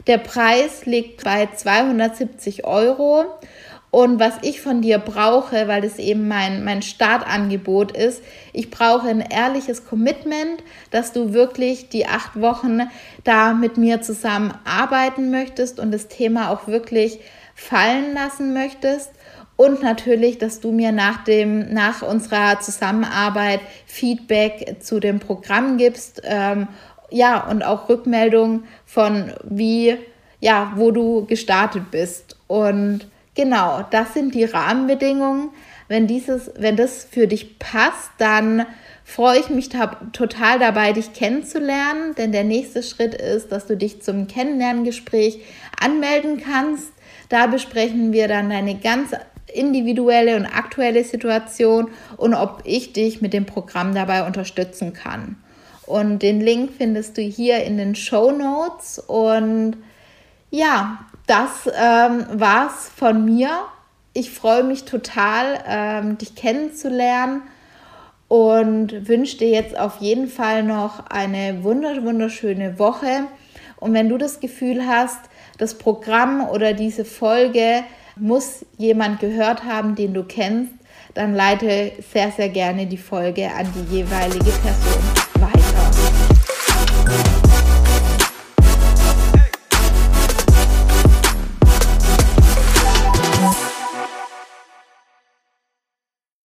Der 0.07 0.17
Preis 0.17 0.85
liegt 0.85 1.23
bei 1.23 1.47
270 1.47 2.65
Euro. 2.65 3.25
Und 3.89 4.19
was 4.19 4.33
ich 4.41 4.59
von 4.59 4.81
dir 4.81 4.97
brauche, 4.97 5.67
weil 5.67 5.81
das 5.81 5.99
eben 5.99 6.27
mein, 6.27 6.63
mein 6.63 6.81
Startangebot 6.81 7.95
ist, 7.95 8.23
ich 8.51 8.71
brauche 8.71 9.07
ein 9.07 9.21
ehrliches 9.21 9.85
Commitment, 9.85 10.63
dass 10.89 11.13
du 11.13 11.31
wirklich 11.31 11.89
die 11.89 12.07
acht 12.07 12.41
Wochen 12.41 12.79
da 13.23 13.53
mit 13.53 13.77
mir 13.77 14.01
zusammen 14.01 14.51
arbeiten 14.65 15.29
möchtest 15.29 15.79
und 15.79 15.91
das 15.91 16.07
Thema 16.07 16.49
auch 16.49 16.67
wirklich 16.67 17.19
fallen 17.53 18.15
lassen 18.15 18.53
möchtest. 18.53 19.11
Und 19.55 19.83
natürlich, 19.83 20.39
dass 20.39 20.59
du 20.59 20.71
mir 20.71 20.91
nach, 20.91 21.23
dem, 21.23 21.71
nach 21.71 22.01
unserer 22.01 22.59
Zusammenarbeit 22.59 23.59
Feedback 23.85 24.77
zu 24.79 24.99
dem 24.99 25.19
Programm 25.19 25.77
gibst 25.77 26.23
ähm, 26.25 26.67
ja, 27.09 27.47
und 27.47 27.63
auch 27.63 27.89
Rückmeldung 27.89 28.63
von 28.85 29.33
wie, 29.43 29.97
ja, 30.39 30.73
wo 30.75 30.91
du 30.91 31.25
gestartet 31.25 31.91
bist. 31.91 32.37
Und 32.47 33.07
genau, 33.35 33.85
das 33.91 34.13
sind 34.13 34.35
die 34.35 34.45
Rahmenbedingungen. 34.45 35.49
Wenn 35.87 36.07
dieses, 36.07 36.51
wenn 36.57 36.75
das 36.75 37.03
für 37.03 37.27
dich 37.27 37.59
passt, 37.59 38.11
dann 38.17 38.65
freue 39.03 39.39
ich 39.39 39.49
mich 39.49 39.69
total 39.69 40.59
dabei, 40.59 40.93
dich 40.93 41.13
kennenzulernen, 41.13 42.15
denn 42.15 42.31
der 42.31 42.43
nächste 42.43 42.83
Schritt 42.83 43.13
ist, 43.13 43.51
dass 43.51 43.67
du 43.67 43.75
dich 43.75 44.01
zum 44.01 44.27
Kennenlerngespräch 44.27 45.41
anmelden 45.79 46.41
kannst. 46.41 46.91
Da 47.29 47.47
besprechen 47.47 48.13
wir 48.13 48.27
dann 48.27 48.49
deine 48.49 48.75
ganz 48.75 49.11
individuelle 49.53 50.35
und 50.35 50.45
aktuelle 50.45 51.03
Situation 51.03 51.89
und 52.17 52.33
ob 52.33 52.61
ich 52.65 52.93
dich 52.93 53.21
mit 53.21 53.33
dem 53.33 53.45
Programm 53.45 53.93
dabei 53.93 54.25
unterstützen 54.25 54.93
kann. 54.93 55.35
Und 55.93 56.23
den 56.23 56.41
Link 56.41 56.71
findest 56.75 57.19
du 57.19 57.21
hier 57.21 57.63
in 57.65 57.77
den 57.77 57.93
Show 57.93 58.31
Notes. 58.31 58.97
Und 58.97 59.77
ja, 60.49 61.05
das 61.27 61.69
ähm, 61.71 62.25
war's 62.31 62.89
von 62.95 63.23
mir. 63.25 63.59
Ich 64.13 64.31
freue 64.31 64.63
mich 64.63 64.85
total, 64.85 65.63
ähm, 65.67 66.17
dich 66.17 66.33
kennenzulernen 66.33 67.43
und 68.27 69.07
wünsche 69.07 69.37
dir 69.37 69.49
jetzt 69.49 69.77
auf 69.77 69.97
jeden 69.97 70.27
Fall 70.29 70.63
noch 70.63 71.05
eine 71.11 71.63
wunderschöne 71.63 72.79
Woche. 72.79 73.25
Und 73.75 73.93
wenn 73.93 74.09
du 74.09 74.17
das 74.17 74.39
Gefühl 74.39 74.87
hast, 74.87 75.19
das 75.59 75.77
Programm 75.77 76.49
oder 76.49 76.73
diese 76.73 77.05
Folge 77.05 77.83
muss 78.15 78.65
jemand 78.79 79.19
gehört 79.19 79.63
haben, 79.63 79.93
den 79.93 80.15
du 80.15 80.23
kennst, 80.23 80.73
dann 81.13 81.35
leite 81.35 81.91
sehr, 82.11 82.31
sehr 82.31 82.49
gerne 82.49 82.87
die 82.87 82.97
Folge 82.97 83.51
an 83.53 83.71
die 83.75 83.97
jeweilige 83.97 84.49
Person. 84.49 85.22